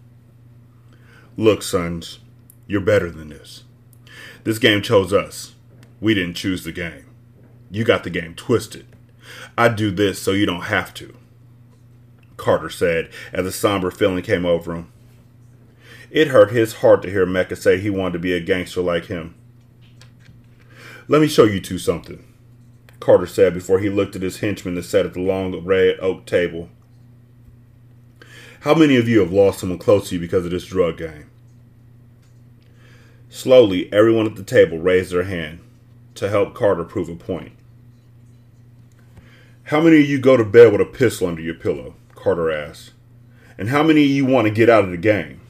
Look, 1.36 1.62
sons, 1.62 2.18
you're 2.66 2.80
better 2.80 3.10
than 3.10 3.28
this. 3.28 3.64
This 4.44 4.58
game 4.58 4.82
chose 4.82 5.12
us. 5.12 5.54
We 6.00 6.14
didn't 6.14 6.34
choose 6.34 6.64
the 6.64 6.72
game. 6.72 7.06
You 7.70 7.84
got 7.84 8.04
the 8.04 8.10
game 8.10 8.34
twisted. 8.34 8.86
I 9.56 9.68
do 9.68 9.90
this 9.90 10.20
so 10.20 10.32
you 10.32 10.46
don't 10.46 10.62
have 10.62 10.94
to. 10.94 11.16
Carter 12.36 12.70
said 12.70 13.08
as 13.32 13.46
a 13.46 13.52
somber 13.52 13.90
feeling 13.90 14.22
came 14.22 14.44
over 14.44 14.74
him. 14.74 14.92
It 16.10 16.28
hurt 16.28 16.50
his 16.50 16.74
heart 16.74 17.02
to 17.02 17.10
hear 17.10 17.26
Mecca 17.26 17.56
say 17.56 17.78
he 17.78 17.90
wanted 17.90 18.14
to 18.14 18.18
be 18.18 18.32
a 18.32 18.40
gangster 18.40 18.80
like 18.80 19.06
him. 19.06 19.34
Let 21.08 21.20
me 21.20 21.28
show 21.28 21.44
you 21.44 21.60
two 21.60 21.78
something, 21.78 22.24
Carter 22.98 23.28
said 23.28 23.54
before 23.54 23.78
he 23.78 23.88
looked 23.88 24.16
at 24.16 24.22
his 24.22 24.40
henchman 24.40 24.74
that 24.74 24.82
sat 24.82 25.06
at 25.06 25.14
the 25.14 25.20
long 25.20 25.56
red 25.64 25.98
oak 26.00 26.26
table. 26.26 26.68
How 28.60 28.74
many 28.74 28.96
of 28.96 29.08
you 29.08 29.20
have 29.20 29.32
lost 29.32 29.60
someone 29.60 29.78
close 29.78 30.08
to 30.08 30.16
you 30.16 30.20
because 30.20 30.44
of 30.44 30.50
this 30.50 30.66
drug 30.66 30.98
game? 30.98 31.30
Slowly, 33.28 33.92
everyone 33.92 34.26
at 34.26 34.34
the 34.34 34.42
table 34.42 34.78
raised 34.78 35.12
their 35.12 35.22
hand 35.22 35.60
to 36.16 36.28
help 36.28 36.54
Carter 36.54 36.82
prove 36.82 37.08
a 37.08 37.14
point. 37.14 37.52
How 39.64 39.80
many 39.80 40.00
of 40.00 40.08
you 40.08 40.18
go 40.18 40.36
to 40.36 40.44
bed 40.44 40.72
with 40.72 40.80
a 40.80 40.84
pistol 40.84 41.28
under 41.28 41.42
your 41.42 41.54
pillow? 41.54 41.94
Carter 42.16 42.50
asked. 42.50 42.90
And 43.56 43.68
how 43.68 43.84
many 43.84 44.02
of 44.02 44.10
you 44.10 44.24
want 44.26 44.48
to 44.48 44.52
get 44.52 44.68
out 44.68 44.84
of 44.84 44.90
the 44.90 44.96
game? 44.96 45.40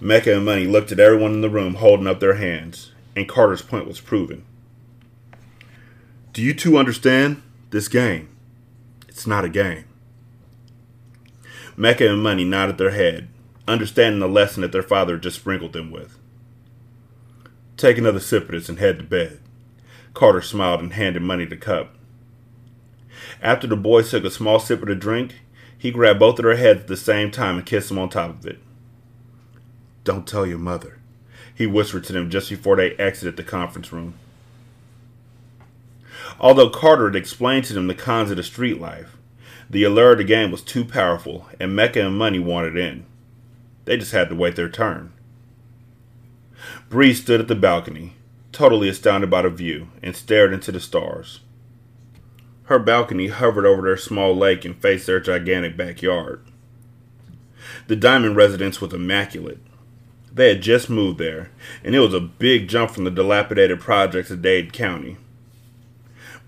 Mecca 0.00 0.36
and 0.36 0.44
Money 0.44 0.66
looked 0.66 0.92
at 0.92 1.00
everyone 1.00 1.32
in 1.32 1.40
the 1.40 1.48
room 1.48 1.74
holding 1.74 2.06
up 2.06 2.20
their 2.20 2.34
hands, 2.34 2.89
and 3.16 3.28
Carter's 3.28 3.62
point 3.62 3.86
was 3.86 4.00
proven. 4.00 4.44
Do 6.32 6.42
you 6.42 6.54
two 6.54 6.76
understand 6.76 7.42
this 7.70 7.88
game? 7.88 8.28
It's 9.08 9.26
not 9.26 9.44
a 9.44 9.48
game. 9.48 9.84
Mecca 11.76 12.08
and 12.08 12.22
Money 12.22 12.44
nodded 12.44 12.78
their 12.78 12.90
head, 12.90 13.28
understanding 13.66 14.20
the 14.20 14.28
lesson 14.28 14.62
that 14.62 14.72
their 14.72 14.82
father 14.82 15.14
had 15.14 15.22
just 15.22 15.36
sprinkled 15.36 15.72
them 15.72 15.90
with. 15.90 16.18
Take 17.76 17.98
another 17.98 18.20
sip 18.20 18.44
of 18.44 18.50
this 18.50 18.68
and 18.68 18.78
head 18.78 18.98
to 18.98 19.04
bed. 19.04 19.40
Carter 20.14 20.42
smiled 20.42 20.80
and 20.80 20.92
handed 20.92 21.22
Money 21.22 21.46
the 21.46 21.56
cup. 21.56 21.96
After 23.42 23.66
the 23.66 23.76
boys 23.76 24.10
took 24.10 24.24
a 24.24 24.30
small 24.30 24.58
sip 24.58 24.82
of 24.82 24.88
the 24.88 24.94
drink, 24.94 25.36
he 25.76 25.90
grabbed 25.90 26.20
both 26.20 26.38
of 26.38 26.44
their 26.44 26.56
heads 26.56 26.82
at 26.82 26.88
the 26.88 26.96
same 26.96 27.30
time 27.30 27.56
and 27.56 27.66
kissed 27.66 27.88
them 27.88 27.98
on 27.98 28.10
top 28.10 28.30
of 28.30 28.46
it. 28.46 28.58
Don't 30.04 30.26
tell 30.28 30.46
your 30.46 30.58
mother, 30.58 30.99
he 31.60 31.66
whispered 31.66 32.02
to 32.02 32.14
them 32.14 32.30
just 32.30 32.48
before 32.48 32.74
they 32.74 32.92
exited 32.92 33.36
the 33.36 33.42
conference 33.42 33.92
room. 33.92 34.14
Although 36.40 36.70
Carter 36.70 37.04
had 37.08 37.16
explained 37.16 37.66
to 37.66 37.74
them 37.74 37.86
the 37.86 37.94
cons 37.94 38.30
of 38.30 38.38
the 38.38 38.42
street 38.42 38.80
life, 38.80 39.18
the 39.68 39.84
allure 39.84 40.12
of 40.12 40.18
the 40.18 40.24
game 40.24 40.50
was 40.50 40.62
too 40.62 40.86
powerful, 40.86 41.46
and 41.60 41.76
Mecca 41.76 42.00
and 42.00 42.16
Money 42.16 42.38
wanted 42.38 42.78
in. 42.78 43.04
They 43.84 43.98
just 43.98 44.12
had 44.12 44.30
to 44.30 44.34
wait 44.34 44.56
their 44.56 44.70
turn. 44.70 45.12
Bree 46.88 47.12
stood 47.12 47.42
at 47.42 47.48
the 47.48 47.54
balcony, 47.54 48.14
totally 48.52 48.88
astounded 48.88 49.28
by 49.28 49.42
the 49.42 49.50
view, 49.50 49.88
and 50.02 50.16
stared 50.16 50.54
into 50.54 50.72
the 50.72 50.80
stars. 50.80 51.40
Her 52.64 52.78
balcony 52.78 53.28
hovered 53.28 53.66
over 53.66 53.82
their 53.82 53.98
small 53.98 54.34
lake 54.34 54.64
and 54.64 54.80
faced 54.80 55.06
their 55.06 55.20
gigantic 55.20 55.76
backyard. 55.76 56.42
The 57.86 57.96
Diamond 57.96 58.36
residence 58.36 58.80
was 58.80 58.94
immaculate. 58.94 59.58
They 60.32 60.48
had 60.48 60.62
just 60.62 60.88
moved 60.88 61.18
there, 61.18 61.50
and 61.82 61.94
it 61.94 62.00
was 62.00 62.14
a 62.14 62.20
big 62.20 62.68
jump 62.68 62.92
from 62.92 63.04
the 63.04 63.10
dilapidated 63.10 63.80
projects 63.80 64.30
of 64.30 64.42
Dade 64.42 64.72
County. 64.72 65.16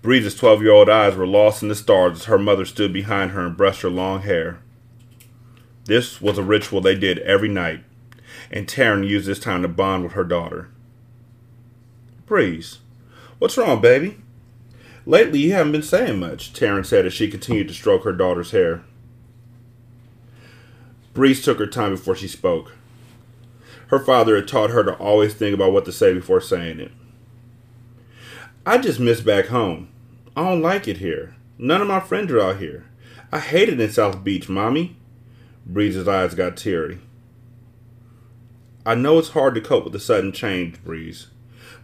Breeze's 0.01 0.35
12 0.35 0.61
year 0.61 0.71
old 0.71 0.89
eyes 0.89 1.15
were 1.15 1.27
lost 1.27 1.63
in 1.63 1.69
the 1.69 1.75
stars 1.75 2.19
as 2.19 2.25
her 2.25 2.37
mother 2.37 2.65
stood 2.65 2.91
behind 2.93 3.31
her 3.31 3.45
and 3.45 3.57
brushed 3.57 3.81
her 3.81 3.89
long 3.89 4.21
hair. 4.21 4.59
This 5.85 6.21
was 6.21 6.37
a 6.37 6.43
ritual 6.43 6.81
they 6.81 6.95
did 6.95 7.19
every 7.19 7.49
night, 7.49 7.83
and 8.51 8.67
Taryn 8.67 9.07
used 9.07 9.27
this 9.27 9.39
time 9.39 9.61
to 9.61 9.67
bond 9.67 10.03
with 10.03 10.13
her 10.13 10.23
daughter. 10.23 10.69
Breeze, 12.25 12.79
what's 13.39 13.57
wrong, 13.57 13.81
baby? 13.81 14.17
Lately, 15.05 15.39
you 15.39 15.51
haven't 15.51 15.73
been 15.73 15.83
saying 15.83 16.19
much, 16.19 16.53
Taryn 16.53 16.85
said 16.85 17.05
as 17.05 17.13
she 17.13 17.29
continued 17.29 17.67
to 17.67 17.73
stroke 17.73 18.05
her 18.05 18.13
daughter's 18.13 18.51
hair. 18.51 18.83
Breeze 21.13 21.43
took 21.43 21.59
her 21.59 21.67
time 21.67 21.91
before 21.91 22.15
she 22.15 22.29
spoke. 22.29 22.73
Her 23.93 23.99
father 23.99 24.35
had 24.35 24.47
taught 24.47 24.71
her 24.71 24.83
to 24.83 24.95
always 24.95 25.35
think 25.35 25.53
about 25.53 25.71
what 25.71 25.85
to 25.85 25.91
say 25.91 26.15
before 26.15 26.41
saying 26.41 26.79
it. 26.79 26.91
I 28.65 28.79
just 28.79 28.99
miss 28.99 29.21
back 29.21 29.49
home. 29.49 29.87
I 30.35 30.49
don't 30.49 30.63
like 30.63 30.87
it 30.87 30.97
here. 30.97 31.35
None 31.59 31.79
of 31.79 31.87
my 31.87 31.99
friends 31.99 32.31
are 32.31 32.41
out 32.41 32.57
here. 32.57 32.85
I 33.31 33.37
hate 33.37 33.69
it 33.69 33.79
in 33.79 33.91
South 33.91 34.23
Beach, 34.23 34.49
Mommy. 34.49 34.95
Breeze's 35.67 36.07
eyes 36.07 36.33
got 36.33 36.57
teary. 36.57 37.01
I 38.83 38.95
know 38.95 39.19
it's 39.19 39.29
hard 39.29 39.53
to 39.53 39.61
cope 39.61 39.83
with 39.83 39.93
the 39.93 39.99
sudden 39.99 40.31
change, 40.31 40.83
Breeze. 40.83 41.27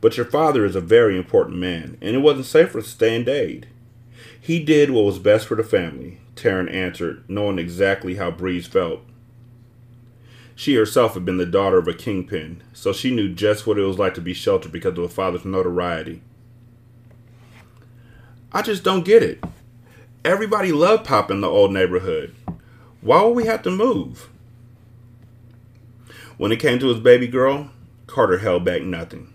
But 0.02 0.18
your 0.18 0.26
father 0.26 0.66
is 0.66 0.76
a 0.76 0.82
very 0.82 1.16
important 1.16 1.58
man, 1.58 1.96
and 2.02 2.16
it 2.16 2.22
wasn't 2.22 2.48
safe 2.48 2.72
for 2.72 2.80
us 2.80 2.86
to 2.86 2.90
stay 2.90 3.16
in 3.16 3.24
Dade. 3.24 3.68
He 4.42 4.64
did 4.64 4.90
what 4.90 5.06
was 5.06 5.20
best 5.20 5.46
for 5.46 5.54
the 5.54 5.64
family, 5.64 6.22
Taryn 6.36 6.74
answered, 6.74 7.24
knowing 7.28 7.60
exactly 7.60 8.16
how 8.16 8.32
Breeze 8.32 8.66
felt. 8.66 9.02
She 10.60 10.76
herself 10.76 11.14
had 11.14 11.24
been 11.24 11.38
the 11.38 11.46
daughter 11.46 11.78
of 11.78 11.88
a 11.88 11.94
kingpin, 11.94 12.62
so 12.74 12.92
she 12.92 13.16
knew 13.16 13.34
just 13.34 13.66
what 13.66 13.78
it 13.78 13.84
was 13.84 13.98
like 13.98 14.14
to 14.16 14.22
be 14.22 14.34
sheltered 14.34 14.74
because 14.74 14.98
of 14.98 14.98
her 14.98 15.08
father's 15.08 15.46
notoriety. 15.46 16.22
I 18.52 18.62
just 18.62 18.84
don't 18.84 19.06
get 19.06 19.24
it. 19.24 19.42
Everybody 20.26 20.74
loved 20.74 21.06
Pop 21.06 21.32
in 21.32 21.40
the 21.40 21.48
old 21.48 21.72
neighborhood. 21.72 22.36
Why 23.00 23.24
would 23.24 23.38
we 23.38 23.46
have 23.46 23.62
to 23.62 23.72
move? 23.72 24.28
When 26.38 26.52
it 26.52 26.60
came 26.60 26.78
to 26.80 26.90
his 26.90 27.00
baby 27.00 27.30
girl, 27.30 27.70
Carter 28.06 28.40
held 28.40 28.66
back 28.66 28.82
nothing. 28.82 29.34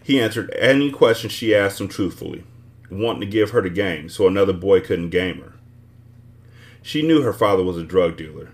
He 0.00 0.20
answered 0.20 0.54
any 0.56 0.92
question 0.92 1.28
she 1.28 1.56
asked 1.56 1.80
him 1.80 1.88
truthfully, 1.88 2.44
wanting 2.88 3.22
to 3.22 3.26
give 3.26 3.50
her 3.50 3.62
the 3.62 3.68
game 3.68 4.08
so 4.08 4.28
another 4.28 4.52
boy 4.52 4.80
couldn't 4.80 5.10
game 5.10 5.40
her. 5.40 5.54
She 6.82 7.02
knew 7.02 7.22
her 7.22 7.32
father 7.32 7.64
was 7.64 7.76
a 7.76 7.82
drug 7.82 8.16
dealer, 8.16 8.50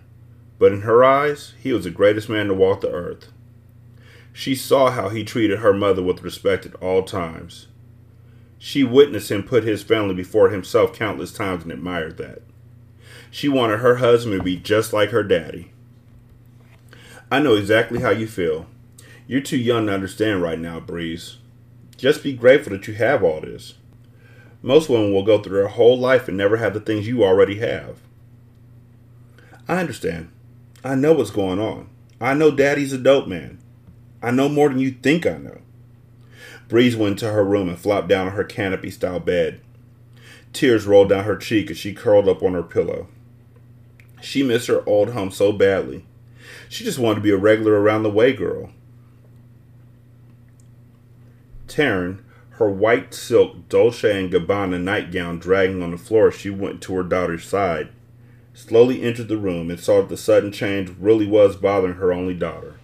but 0.62 0.70
in 0.70 0.82
her 0.82 1.02
eyes, 1.02 1.54
he 1.60 1.72
was 1.72 1.82
the 1.82 1.90
greatest 1.90 2.28
man 2.28 2.46
to 2.46 2.54
walk 2.54 2.82
the 2.82 2.92
earth. 2.92 3.32
She 4.32 4.54
saw 4.54 4.92
how 4.92 5.08
he 5.08 5.24
treated 5.24 5.58
her 5.58 5.72
mother 5.72 6.04
with 6.04 6.22
respect 6.22 6.64
at 6.64 6.76
all 6.76 7.02
times. 7.02 7.66
She 8.60 8.84
witnessed 8.84 9.32
him 9.32 9.42
put 9.42 9.64
his 9.64 9.82
family 9.82 10.14
before 10.14 10.50
himself 10.50 10.96
countless 10.96 11.32
times 11.32 11.64
and 11.64 11.72
admired 11.72 12.16
that. 12.18 12.42
She 13.28 13.48
wanted 13.48 13.80
her 13.80 13.96
husband 13.96 14.38
to 14.38 14.44
be 14.44 14.56
just 14.56 14.92
like 14.92 15.10
her 15.10 15.24
daddy. 15.24 15.72
I 17.28 17.40
know 17.40 17.56
exactly 17.56 18.00
how 18.00 18.10
you 18.10 18.28
feel. 18.28 18.66
You're 19.26 19.40
too 19.40 19.58
young 19.58 19.86
to 19.86 19.94
understand 19.94 20.42
right 20.42 20.60
now, 20.60 20.78
Breeze. 20.78 21.38
Just 21.96 22.22
be 22.22 22.34
grateful 22.34 22.70
that 22.70 22.86
you 22.86 22.94
have 22.94 23.24
all 23.24 23.40
this. 23.40 23.74
Most 24.62 24.88
women 24.88 25.12
will 25.12 25.24
go 25.24 25.42
through 25.42 25.58
their 25.58 25.66
whole 25.66 25.98
life 25.98 26.28
and 26.28 26.36
never 26.36 26.58
have 26.58 26.72
the 26.72 26.78
things 26.78 27.08
you 27.08 27.24
already 27.24 27.58
have. 27.58 27.98
I 29.66 29.80
understand. 29.80 30.31
I 30.84 30.96
know 30.96 31.12
what's 31.12 31.30
going 31.30 31.60
on. 31.60 31.88
I 32.20 32.34
know 32.34 32.50
Daddy's 32.50 32.92
a 32.92 32.98
dope 32.98 33.28
man. 33.28 33.58
I 34.20 34.30
know 34.32 34.48
more 34.48 34.68
than 34.68 34.80
you 34.80 34.90
think 34.90 35.26
I 35.26 35.38
know. 35.38 35.58
Breeze 36.68 36.96
went 36.96 37.22
into 37.22 37.32
her 37.32 37.44
room 37.44 37.68
and 37.68 37.78
flopped 37.78 38.08
down 38.08 38.26
on 38.26 38.32
her 38.32 38.44
canopy 38.44 38.90
style 38.90 39.20
bed. 39.20 39.60
Tears 40.52 40.86
rolled 40.86 41.10
down 41.10 41.24
her 41.24 41.36
cheek 41.36 41.70
as 41.70 41.78
she 41.78 41.94
curled 41.94 42.28
up 42.28 42.42
on 42.42 42.54
her 42.54 42.62
pillow. 42.62 43.08
She 44.20 44.42
missed 44.42 44.68
her 44.68 44.88
old 44.88 45.10
home 45.10 45.30
so 45.30 45.52
badly. 45.52 46.04
She 46.68 46.84
just 46.84 46.98
wanted 46.98 47.16
to 47.16 47.20
be 47.22 47.30
a 47.30 47.36
regular 47.36 47.80
around 47.80 48.02
the 48.02 48.10
way 48.10 48.32
girl. 48.32 48.70
Taryn, 51.68 52.20
her 52.52 52.70
white 52.70 53.14
silk 53.14 53.68
Dolce 53.68 54.18
and 54.18 54.32
Gabbana 54.32 54.80
nightgown 54.80 55.38
dragging 55.38 55.82
on 55.82 55.90
the 55.90 55.98
floor 55.98 56.30
she 56.30 56.50
went 56.50 56.82
to 56.82 56.94
her 56.94 57.02
daughter's 57.02 57.44
side, 57.44 57.88
slowly 58.54 59.02
entered 59.02 59.28
the 59.28 59.36
room 59.36 59.70
and 59.70 59.80
saw 59.80 60.00
that 60.00 60.08
the 60.08 60.16
sudden 60.16 60.52
change 60.52 60.90
really 60.98 61.26
was 61.26 61.56
bothering 61.56 61.94
her 61.94 62.12
only 62.12 62.34
daughter. 62.34 62.76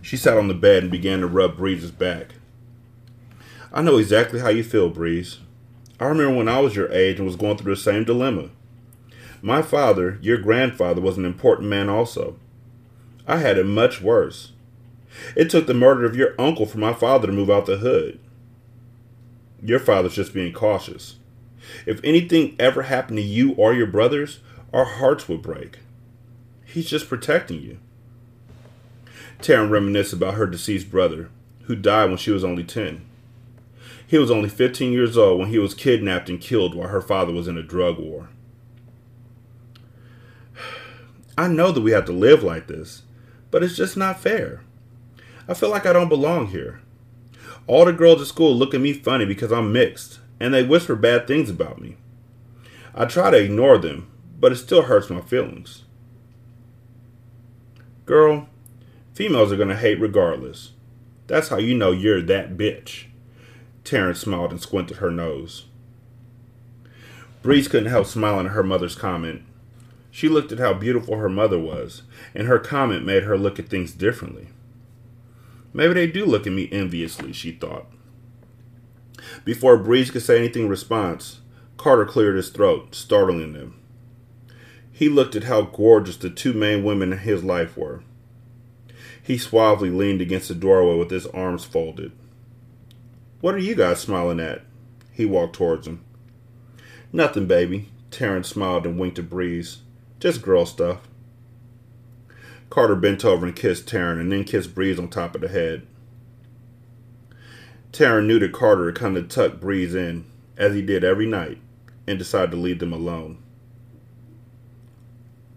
She 0.00 0.16
sat 0.16 0.36
on 0.36 0.48
the 0.48 0.54
bed 0.54 0.84
and 0.84 0.92
began 0.92 1.20
to 1.20 1.26
rub 1.26 1.56
Breeze's 1.56 1.90
back. 1.90 2.34
I 3.72 3.82
know 3.82 3.98
exactly 3.98 4.40
how 4.40 4.48
you 4.48 4.64
feel, 4.64 4.88
Breeze. 4.90 5.38
I 5.98 6.06
remember 6.06 6.36
when 6.36 6.48
I 6.48 6.60
was 6.60 6.76
your 6.76 6.90
age 6.92 7.18
and 7.18 7.26
was 7.26 7.36
going 7.36 7.56
through 7.56 7.74
the 7.74 7.80
same 7.80 8.04
dilemma. 8.04 8.50
My 9.40 9.62
father, 9.62 10.18
your 10.20 10.38
grandfather, 10.38 11.00
was 11.00 11.16
an 11.16 11.24
important 11.24 11.68
man 11.68 11.88
also. 11.88 12.36
I 13.26 13.38
had 13.38 13.56
it 13.56 13.66
much 13.66 14.00
worse. 14.00 14.52
It 15.36 15.50
took 15.50 15.66
the 15.66 15.74
murder 15.74 16.04
of 16.04 16.16
your 16.16 16.34
uncle 16.38 16.66
for 16.66 16.78
my 16.78 16.92
father 16.92 17.26
to 17.26 17.32
move 17.32 17.50
out 17.50 17.66
the 17.66 17.78
hood. 17.78 18.18
Your 19.62 19.78
father's 19.78 20.14
just 20.14 20.34
being 20.34 20.52
cautious. 20.52 21.16
If 21.86 22.00
anything 22.02 22.56
ever 22.58 22.82
happened 22.82 23.18
to 23.18 23.22
you 23.22 23.52
or 23.52 23.74
your 23.74 23.86
brothers, 23.86 24.40
our 24.72 24.84
hearts 24.84 25.28
would 25.28 25.42
break. 25.42 25.78
He's 26.64 26.88
just 26.88 27.08
protecting 27.08 27.60
you. 27.60 27.78
Taryn 29.40 29.70
reminisced 29.70 30.12
about 30.12 30.34
her 30.34 30.46
deceased 30.46 30.90
brother, 30.90 31.28
who 31.64 31.76
died 31.76 32.08
when 32.08 32.18
she 32.18 32.30
was 32.30 32.44
only 32.44 32.64
10. 32.64 33.04
He 34.06 34.18
was 34.18 34.30
only 34.30 34.48
15 34.48 34.92
years 34.92 35.16
old 35.16 35.40
when 35.40 35.48
he 35.48 35.58
was 35.58 35.74
kidnapped 35.74 36.28
and 36.28 36.40
killed 36.40 36.74
while 36.74 36.88
her 36.88 37.00
father 37.00 37.32
was 37.32 37.48
in 37.48 37.56
a 37.56 37.62
drug 37.62 37.98
war. 37.98 38.28
I 41.36 41.48
know 41.48 41.72
that 41.72 41.80
we 41.80 41.92
have 41.92 42.04
to 42.06 42.12
live 42.12 42.42
like 42.42 42.66
this, 42.66 43.02
but 43.50 43.62
it's 43.62 43.76
just 43.76 43.96
not 43.96 44.20
fair. 44.20 44.62
I 45.48 45.54
feel 45.54 45.70
like 45.70 45.86
I 45.86 45.92
don't 45.92 46.08
belong 46.08 46.48
here. 46.48 46.80
All 47.66 47.84
the 47.84 47.92
girls 47.92 48.20
at 48.20 48.26
school 48.26 48.54
look 48.54 48.74
at 48.74 48.80
me 48.80 48.92
funny 48.92 49.24
because 49.24 49.50
I'm 49.50 49.72
mixed, 49.72 50.20
and 50.42 50.52
they 50.52 50.64
whisper 50.64 50.96
bad 50.96 51.28
things 51.28 51.48
about 51.48 51.80
me. 51.80 51.96
I 52.96 53.04
try 53.04 53.30
to 53.30 53.38
ignore 53.38 53.78
them, 53.78 54.10
but 54.40 54.50
it 54.50 54.56
still 54.56 54.82
hurts 54.82 55.08
my 55.08 55.20
feelings. 55.20 55.84
Girl, 58.06 58.48
females 59.14 59.52
are 59.52 59.56
going 59.56 59.68
to 59.68 59.76
hate 59.76 60.00
regardless. 60.00 60.72
That's 61.28 61.48
how 61.48 61.58
you 61.58 61.76
know 61.76 61.92
you're 61.92 62.20
that 62.22 62.56
bitch. 62.56 63.04
Terrence 63.84 64.18
smiled 64.18 64.50
and 64.50 64.60
squinted 64.60 64.96
her 64.96 65.12
nose. 65.12 65.66
Breeze 67.42 67.68
couldn't 67.68 67.90
help 67.90 68.08
smiling 68.08 68.46
at 68.46 68.52
her 68.52 68.64
mother's 68.64 68.96
comment. 68.96 69.42
She 70.10 70.28
looked 70.28 70.50
at 70.50 70.58
how 70.58 70.74
beautiful 70.74 71.18
her 71.18 71.28
mother 71.28 71.58
was, 71.58 72.02
and 72.34 72.48
her 72.48 72.58
comment 72.58 73.06
made 73.06 73.22
her 73.22 73.38
look 73.38 73.60
at 73.60 73.68
things 73.68 73.92
differently. 73.92 74.48
Maybe 75.72 75.94
they 75.94 76.08
do 76.08 76.26
look 76.26 76.48
at 76.48 76.52
me 76.52 76.68
enviously, 76.72 77.32
she 77.32 77.52
thought. 77.52 77.86
Before 79.44 79.76
Breeze 79.76 80.10
could 80.10 80.22
say 80.22 80.38
anything 80.38 80.64
in 80.64 80.68
response, 80.68 81.40
Carter 81.76 82.04
cleared 82.04 82.36
his 82.36 82.50
throat, 82.50 82.94
startling 82.94 83.52
them. 83.52 83.78
He 84.90 85.08
looked 85.08 85.34
at 85.34 85.44
how 85.44 85.62
gorgeous 85.62 86.16
the 86.16 86.30
two 86.30 86.52
main 86.52 86.84
women 86.84 87.12
in 87.12 87.18
his 87.18 87.42
life 87.42 87.76
were. 87.76 88.02
He 89.22 89.38
suavely 89.38 89.90
leaned 89.90 90.20
against 90.20 90.48
the 90.48 90.54
doorway 90.54 90.96
with 90.96 91.10
his 91.10 91.26
arms 91.28 91.64
folded. 91.64 92.12
What 93.40 93.54
are 93.54 93.58
you 93.58 93.74
guys 93.74 94.00
smiling 94.00 94.40
at? 94.40 94.62
He 95.12 95.24
walked 95.24 95.56
towards 95.56 95.86
him. 95.86 96.04
Nothing, 97.12 97.46
baby. 97.46 97.88
Taryn 98.10 98.44
smiled 98.44 98.86
and 98.86 98.98
winked 98.98 99.18
at 99.18 99.30
Breeze. 99.30 99.78
Just 100.20 100.42
girl 100.42 100.66
stuff. 100.66 101.00
Carter 102.70 102.96
bent 102.96 103.24
over 103.24 103.44
and 103.44 103.56
kissed 103.56 103.86
Taryn 103.86 104.20
and 104.20 104.30
then 104.32 104.44
kissed 104.44 104.74
Breeze 104.74 104.98
on 104.98 105.08
top 105.08 105.34
of 105.34 105.40
the 105.40 105.48
head. 105.48 105.86
Taryn 107.92 108.26
knew 108.26 108.38
that 108.38 108.52
Carter 108.52 108.86
had 108.86 108.94
come 108.94 109.14
to 109.14 109.22
tuck 109.22 109.60
Breeze 109.60 109.94
in, 109.94 110.24
as 110.56 110.74
he 110.74 110.80
did 110.80 111.04
every 111.04 111.26
night, 111.26 111.58
and 112.06 112.18
decided 112.18 112.52
to 112.52 112.56
leave 112.56 112.78
them 112.78 112.92
alone. 112.92 113.36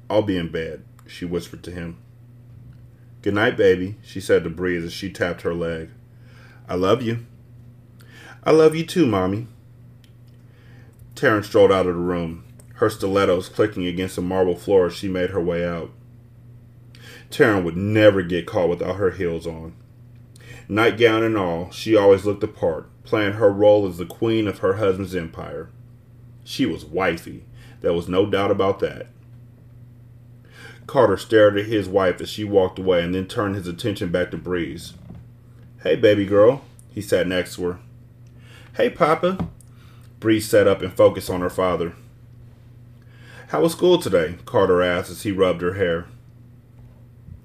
I'll 0.09 0.21
be 0.21 0.37
in 0.37 0.51
bed, 0.51 0.83
she 1.07 1.23
whispered 1.23 1.63
to 1.63 1.71
him. 1.71 1.97
Good 3.21 3.33
night, 3.33 3.55
baby, 3.55 3.95
she 4.03 4.19
said 4.19 4.43
to 4.43 4.49
Breeze 4.49 4.83
as 4.83 4.93
she 4.93 5.09
tapped 5.09 5.43
her 5.43 5.53
leg. 5.53 5.89
I 6.67 6.75
love 6.75 7.01
you. 7.01 7.25
I 8.43 8.51
love 8.51 8.75
you 8.75 8.85
too, 8.85 9.07
Mommy. 9.07 9.47
Taryn 11.15 11.43
strolled 11.43 11.71
out 11.71 11.87
of 11.87 11.95
the 11.95 12.01
room, 12.01 12.43
her 12.75 12.89
stilettos 12.89 13.47
clicking 13.47 13.85
against 13.85 14.17
the 14.17 14.21
marble 14.21 14.55
floor 14.55 14.87
as 14.87 14.93
she 14.93 15.07
made 15.07 15.29
her 15.29 15.41
way 15.41 15.65
out. 15.65 15.91
Taryn 17.31 17.63
would 17.63 17.77
never 17.77 18.21
get 18.21 18.45
caught 18.45 18.69
without 18.69 18.97
her 18.97 19.11
heels 19.11 19.47
on. 19.47 19.73
Nightgown 20.67 21.23
and 21.23 21.37
all, 21.37 21.69
she 21.71 21.95
always 21.95 22.25
looked 22.25 22.41
the 22.41 22.47
part, 22.47 22.89
playing 23.03 23.33
her 23.33 23.51
role 23.51 23.87
as 23.87 23.97
the 23.97 24.05
queen 24.05 24.47
of 24.47 24.59
her 24.59 24.73
husband's 24.75 25.15
empire. 25.15 25.69
She 26.43 26.65
was 26.65 26.85
wifey. 26.85 27.45
There 27.81 27.93
was 27.93 28.07
no 28.07 28.25
doubt 28.25 28.51
about 28.51 28.79
that. 28.79 29.07
Carter 30.87 31.17
stared 31.17 31.57
at 31.57 31.65
his 31.65 31.87
wife 31.87 32.21
as 32.21 32.29
she 32.29 32.43
walked 32.43 32.79
away 32.79 33.03
and 33.03 33.13
then 33.13 33.27
turned 33.27 33.55
his 33.55 33.67
attention 33.67 34.11
back 34.11 34.31
to 34.31 34.37
Breeze. 34.37 34.93
Hey, 35.83 35.95
baby 35.95 36.25
girl. 36.25 36.63
He 36.89 37.01
sat 37.01 37.27
next 37.27 37.55
to 37.55 37.63
her. 37.65 37.79
Hey, 38.75 38.89
Papa. 38.89 39.49
Breeze 40.19 40.49
sat 40.49 40.67
up 40.67 40.81
and 40.81 40.93
focused 40.93 41.29
on 41.29 41.41
her 41.41 41.49
father. 41.49 41.93
How 43.49 43.61
was 43.61 43.73
school 43.73 43.99
today? 43.99 44.37
Carter 44.45 44.81
asked 44.81 45.11
as 45.11 45.23
he 45.23 45.31
rubbed 45.31 45.61
her 45.61 45.73
hair. 45.73 46.07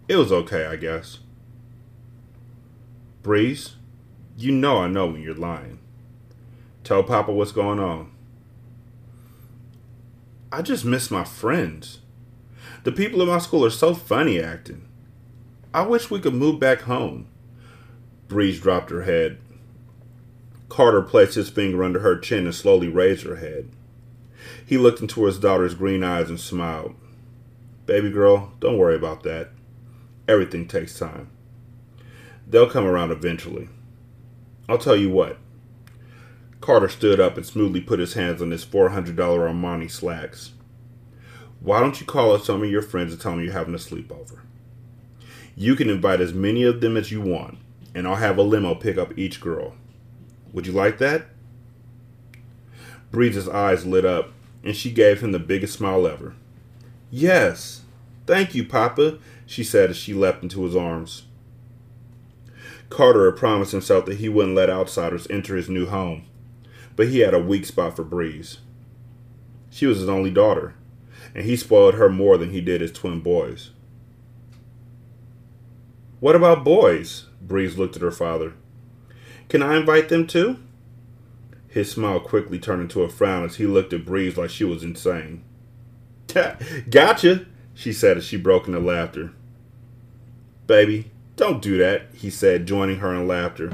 It 0.08 0.16
was 0.16 0.32
okay, 0.32 0.66
I 0.66 0.76
guess. 0.76 1.18
Breeze, 3.22 3.76
you 4.38 4.50
know 4.50 4.78
I 4.78 4.88
know 4.88 5.08
when 5.08 5.20
you're 5.20 5.34
lying. 5.34 5.78
Tell 6.84 7.02
Papa 7.02 7.30
what's 7.32 7.52
going 7.52 7.78
on. 7.78 8.10
I 10.50 10.62
just 10.62 10.86
miss 10.86 11.10
my 11.10 11.24
friends. 11.24 11.98
The 12.84 12.92
people 12.92 13.20
in 13.20 13.28
my 13.28 13.38
school 13.38 13.64
are 13.64 13.70
so 13.70 13.94
funny 13.94 14.40
acting. 14.40 14.88
I 15.74 15.82
wish 15.82 16.10
we 16.10 16.18
could 16.18 16.34
move 16.34 16.58
back 16.58 16.82
home. 16.82 17.26
Breeze 18.26 18.58
dropped 18.58 18.90
her 18.90 19.02
head. 19.02 19.38
Carter 20.70 21.02
placed 21.02 21.34
his 21.34 21.50
finger 21.50 21.84
under 21.84 22.00
her 22.00 22.18
chin 22.18 22.46
and 22.46 22.54
slowly 22.54 22.88
raised 22.88 23.26
her 23.26 23.36
head. 23.36 23.68
He 24.64 24.78
looked 24.78 25.00
into 25.00 25.26
his 25.26 25.38
daughter's 25.38 25.74
green 25.74 26.02
eyes 26.02 26.30
and 26.30 26.40
smiled. 26.40 26.94
Baby 27.84 28.10
girl, 28.10 28.52
don't 28.60 28.78
worry 28.78 28.96
about 28.96 29.24
that. 29.24 29.50
Everything 30.26 30.66
takes 30.66 30.98
time. 30.98 31.28
They'll 32.50 32.68
come 32.68 32.84
around 32.84 33.12
eventually. 33.12 33.68
I'll 34.68 34.78
tell 34.78 34.96
you 34.96 35.08
what. 35.08 35.38
Carter 36.60 36.88
stood 36.88 37.20
up 37.20 37.36
and 37.36 37.46
smoothly 37.46 37.80
put 37.80 38.00
his 38.00 38.14
hands 38.14 38.42
on 38.42 38.50
his 38.50 38.64
$400 38.64 39.14
Armani 39.14 39.88
slacks. 39.88 40.52
Why 41.60 41.78
don't 41.78 42.00
you 42.00 42.06
call 42.06 42.32
up 42.32 42.42
some 42.42 42.62
of 42.62 42.70
your 42.70 42.82
friends 42.82 43.12
and 43.12 43.22
tell 43.22 43.32
them 43.32 43.44
you're 43.44 43.52
having 43.52 43.74
a 43.74 43.78
sleepover? 43.78 44.40
You 45.54 45.76
can 45.76 45.88
invite 45.88 46.20
as 46.20 46.34
many 46.34 46.64
of 46.64 46.80
them 46.80 46.96
as 46.96 47.12
you 47.12 47.20
want, 47.20 47.58
and 47.94 48.06
I'll 48.06 48.16
have 48.16 48.36
a 48.36 48.42
limo 48.42 48.74
pick 48.74 48.98
up 48.98 49.16
each 49.16 49.40
girl. 49.40 49.74
Would 50.52 50.66
you 50.66 50.72
like 50.72 50.98
that? 50.98 51.26
Breeze's 53.12 53.48
eyes 53.48 53.86
lit 53.86 54.04
up, 54.04 54.32
and 54.64 54.74
she 54.74 54.90
gave 54.90 55.20
him 55.20 55.30
the 55.32 55.38
biggest 55.38 55.74
smile 55.74 56.06
ever. 56.06 56.34
Yes. 57.10 57.82
Thank 58.26 58.54
you, 58.54 58.64
Papa, 58.64 59.18
she 59.46 59.62
said 59.62 59.90
as 59.90 59.96
she 59.96 60.14
leapt 60.14 60.42
into 60.42 60.64
his 60.64 60.74
arms. 60.74 61.24
Carter 62.90 63.30
had 63.30 63.38
promised 63.38 63.72
himself 63.72 64.04
that 64.06 64.18
he 64.18 64.28
wouldn't 64.28 64.56
let 64.56 64.68
outsiders 64.68 65.26
enter 65.30 65.56
his 65.56 65.68
new 65.68 65.86
home, 65.86 66.24
but 66.96 67.08
he 67.08 67.20
had 67.20 67.32
a 67.32 67.38
weak 67.38 67.64
spot 67.64 67.96
for 67.96 68.04
Breeze. 68.04 68.58
She 69.70 69.86
was 69.86 70.00
his 70.00 70.08
only 70.08 70.30
daughter, 70.30 70.74
and 71.34 71.46
he 71.46 71.56
spoiled 71.56 71.94
her 71.94 72.08
more 72.10 72.36
than 72.36 72.50
he 72.50 72.60
did 72.60 72.80
his 72.80 72.92
twin 72.92 73.20
boys. 73.20 73.70
What 76.18 76.36
about 76.36 76.64
boys? 76.64 77.26
Breeze 77.40 77.78
looked 77.78 77.96
at 77.96 78.02
her 78.02 78.10
father. 78.10 78.54
Can 79.48 79.62
I 79.62 79.76
invite 79.76 80.08
them 80.08 80.26
too? 80.26 80.58
His 81.68 81.90
smile 81.90 82.20
quickly 82.20 82.58
turned 82.58 82.82
into 82.82 83.02
a 83.02 83.08
frown 83.08 83.44
as 83.44 83.56
he 83.56 83.66
looked 83.66 83.92
at 83.92 84.04
Breeze 84.04 84.36
like 84.36 84.50
she 84.50 84.64
was 84.64 84.82
insane. 84.82 85.44
gotcha, 86.90 87.46
she 87.72 87.92
said 87.92 88.16
as 88.16 88.24
she 88.24 88.36
broke 88.36 88.66
into 88.66 88.80
laughter. 88.80 89.32
Baby, 90.66 91.10
don't 91.40 91.62
do 91.62 91.78
that, 91.78 92.02
he 92.12 92.28
said, 92.28 92.66
joining 92.66 92.98
her 92.98 93.14
in 93.14 93.26
laughter. 93.26 93.72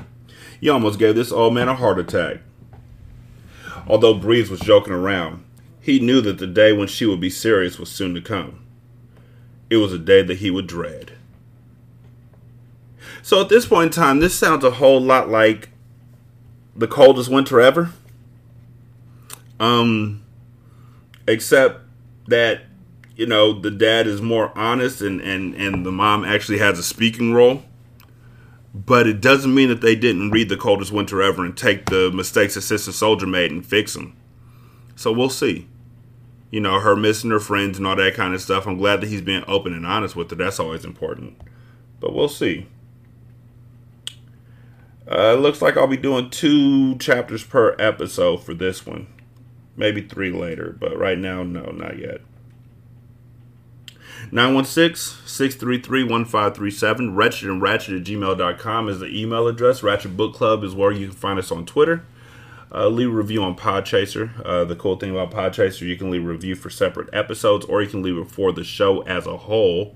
You 0.61 0.73
almost 0.73 1.01
gave 1.01 1.17
this 1.17 1.33
old 1.33 1.53
man 1.53 1.69
a 1.69 1.75
heart 1.75 1.99
attack. 1.99 2.39
Although 3.89 4.15
Breeze 4.15 4.49
was 4.49 4.61
joking 4.61 4.93
around, 4.93 5.45
he 5.81 5.99
knew 5.99 6.21
that 6.21 6.39
the 6.39 6.47
day 6.47 6.73
when 6.73 6.87
she 6.87 7.05
would 7.07 7.21
be 7.21 7.29
serious 7.29 7.79
was 7.79 7.91
soon 7.91 8.15
to 8.15 8.21
come. 8.21 8.65
It 9.69 9.79
was 9.79 9.93
a 9.93 9.99
day 9.99 10.23
that 10.23 10.39
he 10.39 10.49
would 10.49 10.69
dread. 10.69 11.13
So 13.21 13.41
at 13.41 13.49
this 13.49 13.67
point 13.67 13.87
in 13.87 13.93
time, 13.93 14.21
this 14.21 14.35
sounds 14.35 14.65
a 14.65 14.71
whole 14.71 15.01
lot 15.01 15.29
like 15.29 15.71
the 16.77 16.87
coldest 16.87 17.29
winter 17.29 17.61
ever. 17.61 17.91
Um, 19.59 20.23
except 21.27 21.81
that 22.29 22.63
you 23.17 23.27
know 23.27 23.59
the 23.59 23.71
dad 23.71 24.07
is 24.07 24.21
more 24.23 24.57
honest 24.57 25.01
and 25.01 25.21
and 25.21 25.55
and 25.55 25.85
the 25.85 25.91
mom 25.91 26.25
actually 26.25 26.59
has 26.59 26.79
a 26.79 26.83
speaking 26.83 27.33
role. 27.33 27.63
But 28.75 29.07
it 29.07 29.23
doesn't 29.23 29.55
mean 29.55 29.71
that 29.71 29.81
they 29.81 29.97
didn't 29.97 30.33
read 30.33 30.51
the 30.51 30.57
coldest 30.57 30.93
winter 30.93 31.23
ever 31.23 31.43
and 31.43 31.57
take 31.57 31.87
the 31.87 32.13
mistakes 32.13 32.55
that 32.55 32.61
Sister 32.61 32.91
Souljah 32.91 33.27
made 33.27 33.51
and 33.51 33.65
fix 33.65 33.95
them. 33.95 34.15
So 34.95 35.11
we'll 35.11 35.31
see. 35.31 35.67
You 36.51 36.61
know, 36.61 36.79
her 36.81 36.95
missing 36.95 37.31
her 37.31 37.41
friends 37.41 37.79
and 37.79 37.87
all 37.87 37.97
that 37.97 38.15
kind 38.15 38.35
of 38.35 38.43
stuff. 38.43 38.67
I'm 38.67 38.77
glad 38.77 39.01
that 39.01 39.09
he's 39.09 39.23
being 39.23 39.45
open 39.49 39.73
and 39.73 39.87
honest 39.87 40.15
with 40.15 40.29
her. 40.29 40.37
That's 40.37 40.61
always 40.61 40.85
important. 40.85 41.41
But 42.01 42.15
we'll 42.15 42.29
see. 42.29 42.67
Uh, 45.11 45.35
it 45.37 45.41
looks 45.41 45.63
like 45.63 45.79
I'll 45.79 45.87
be 45.87 45.97
doing 45.97 46.29
two 46.29 46.97
chapters 46.99 47.45
per 47.45 47.77
episode 47.79 48.45
for 48.45 48.53
this 48.53 48.85
one. 48.85 49.07
Maybe 49.75 50.03
three 50.03 50.31
later, 50.31 50.77
but 50.79 50.99
right 50.99 51.19
now, 51.19 51.43
no, 51.43 51.71
not 51.71 51.99
yet. 51.99 52.21
916-633-1537. 54.33 57.17
Wretched 57.17 57.49
and 57.49 57.63
Ratchet 57.63 57.97
at 57.97 58.05
gmail.com 58.05 58.89
is 58.89 59.01
the 59.01 59.07
email 59.07 59.47
address. 59.47 59.83
Ratchet 59.83 60.17
Book 60.17 60.35
Club 60.35 60.65
is 60.65 60.75
where 60.75 60.93
you 60.93 61.09
can 61.09 61.17
find 61.17 61.39
us 61.39 61.53
on 61.53 61.67
Twitter. 61.67 62.05
Uh, 62.75 62.89
leave 62.89 63.09
a 63.09 63.13
review 63.13 63.43
on 63.43 63.57
Podchaser. 63.57 64.45
Uh, 64.45 64.65
the 64.65 64.75
cool 64.75 64.97
thing 64.97 65.11
about 65.11 65.31
Podchaser, 65.31 65.83
you 65.83 65.97
can 65.97 66.11
leave 66.11 66.25
a 66.25 66.29
review 66.29 66.57
for 66.57 66.69
separate 66.69 67.09
episodes, 67.13 67.65
or 67.67 67.81
you 67.81 67.89
can 67.89 68.03
leave 68.03 68.19
it 68.19 68.29
for 68.29 68.51
the 68.53 68.65
show 68.65 69.03
as 69.03 69.25
a 69.27 69.37
whole. 69.37 69.95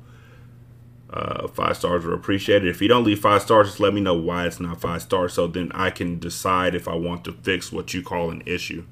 Uh, 1.12 1.48
five 1.48 1.76
stars 1.76 2.04
are 2.04 2.14
appreciated. 2.14 2.68
If 2.68 2.80
you 2.80 2.86
don't 2.86 3.02
leave 3.02 3.18
five 3.18 3.42
stars, 3.42 3.66
just 3.68 3.80
let 3.80 3.92
me 3.92 4.00
know 4.00 4.14
why 4.14 4.46
it's 4.46 4.60
not 4.60 4.80
five 4.80 5.02
stars 5.02 5.32
so 5.32 5.48
then 5.48 5.72
I 5.74 5.90
can 5.90 6.20
decide 6.20 6.76
if 6.76 6.86
I 6.86 6.94
want 6.94 7.24
to 7.24 7.32
fix 7.32 7.72
what 7.72 7.92
you 7.92 8.02
call 8.02 8.30
an 8.30 8.44
issue. 8.46 8.84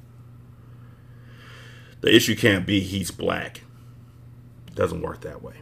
The 2.00 2.14
issue 2.14 2.34
can't 2.34 2.66
be 2.66 2.80
he's 2.80 3.12
black. 3.12 3.62
Doesn't 4.78 5.02
work 5.02 5.22
that 5.22 5.42
way. 5.42 5.54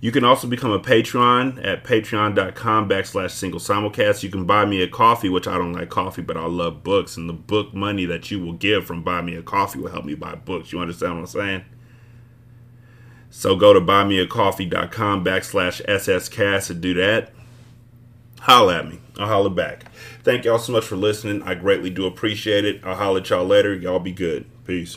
You 0.00 0.10
can 0.10 0.24
also 0.24 0.48
become 0.48 0.72
a 0.72 0.80
Patreon 0.80 1.62
at 1.62 1.84
patreon.com 1.84 2.88
backslash 2.88 3.32
single 3.32 3.60
simulcast. 3.60 4.22
You 4.22 4.30
can 4.30 4.46
buy 4.46 4.64
me 4.64 4.80
a 4.80 4.88
coffee, 4.88 5.28
which 5.28 5.46
I 5.46 5.58
don't 5.58 5.74
like 5.74 5.90
coffee, 5.90 6.22
but 6.22 6.38
I 6.38 6.46
love 6.46 6.82
books. 6.82 7.18
And 7.18 7.28
the 7.28 7.34
book 7.34 7.74
money 7.74 8.06
that 8.06 8.30
you 8.30 8.42
will 8.42 8.54
give 8.54 8.86
from 8.86 9.02
buy 9.02 9.20
me 9.20 9.34
a 9.34 9.42
coffee 9.42 9.80
will 9.80 9.90
help 9.90 10.06
me 10.06 10.14
buy 10.14 10.34
books. 10.34 10.72
You 10.72 10.80
understand 10.80 11.16
what 11.16 11.20
I'm 11.20 11.26
saying? 11.26 11.64
So 13.28 13.54
go 13.54 13.74
to 13.74 13.80
buymeacoffee.com 13.82 15.22
backslash 15.26 15.84
sscast 15.84 16.70
and 16.70 16.80
do 16.80 16.94
that. 16.94 17.34
Holla 18.40 18.78
at 18.78 18.88
me. 18.88 19.00
I'll 19.18 19.26
holla 19.26 19.50
back. 19.50 19.92
Thank 20.22 20.46
y'all 20.46 20.58
so 20.58 20.72
much 20.72 20.86
for 20.86 20.96
listening. 20.96 21.42
I 21.42 21.54
greatly 21.54 21.90
do 21.90 22.06
appreciate 22.06 22.64
it. 22.64 22.80
I'll 22.82 22.96
holla 22.96 23.20
at 23.20 23.28
y'all 23.28 23.44
later. 23.44 23.74
Y'all 23.74 23.98
be 23.98 24.12
good. 24.12 24.46
Peace. 24.64 24.96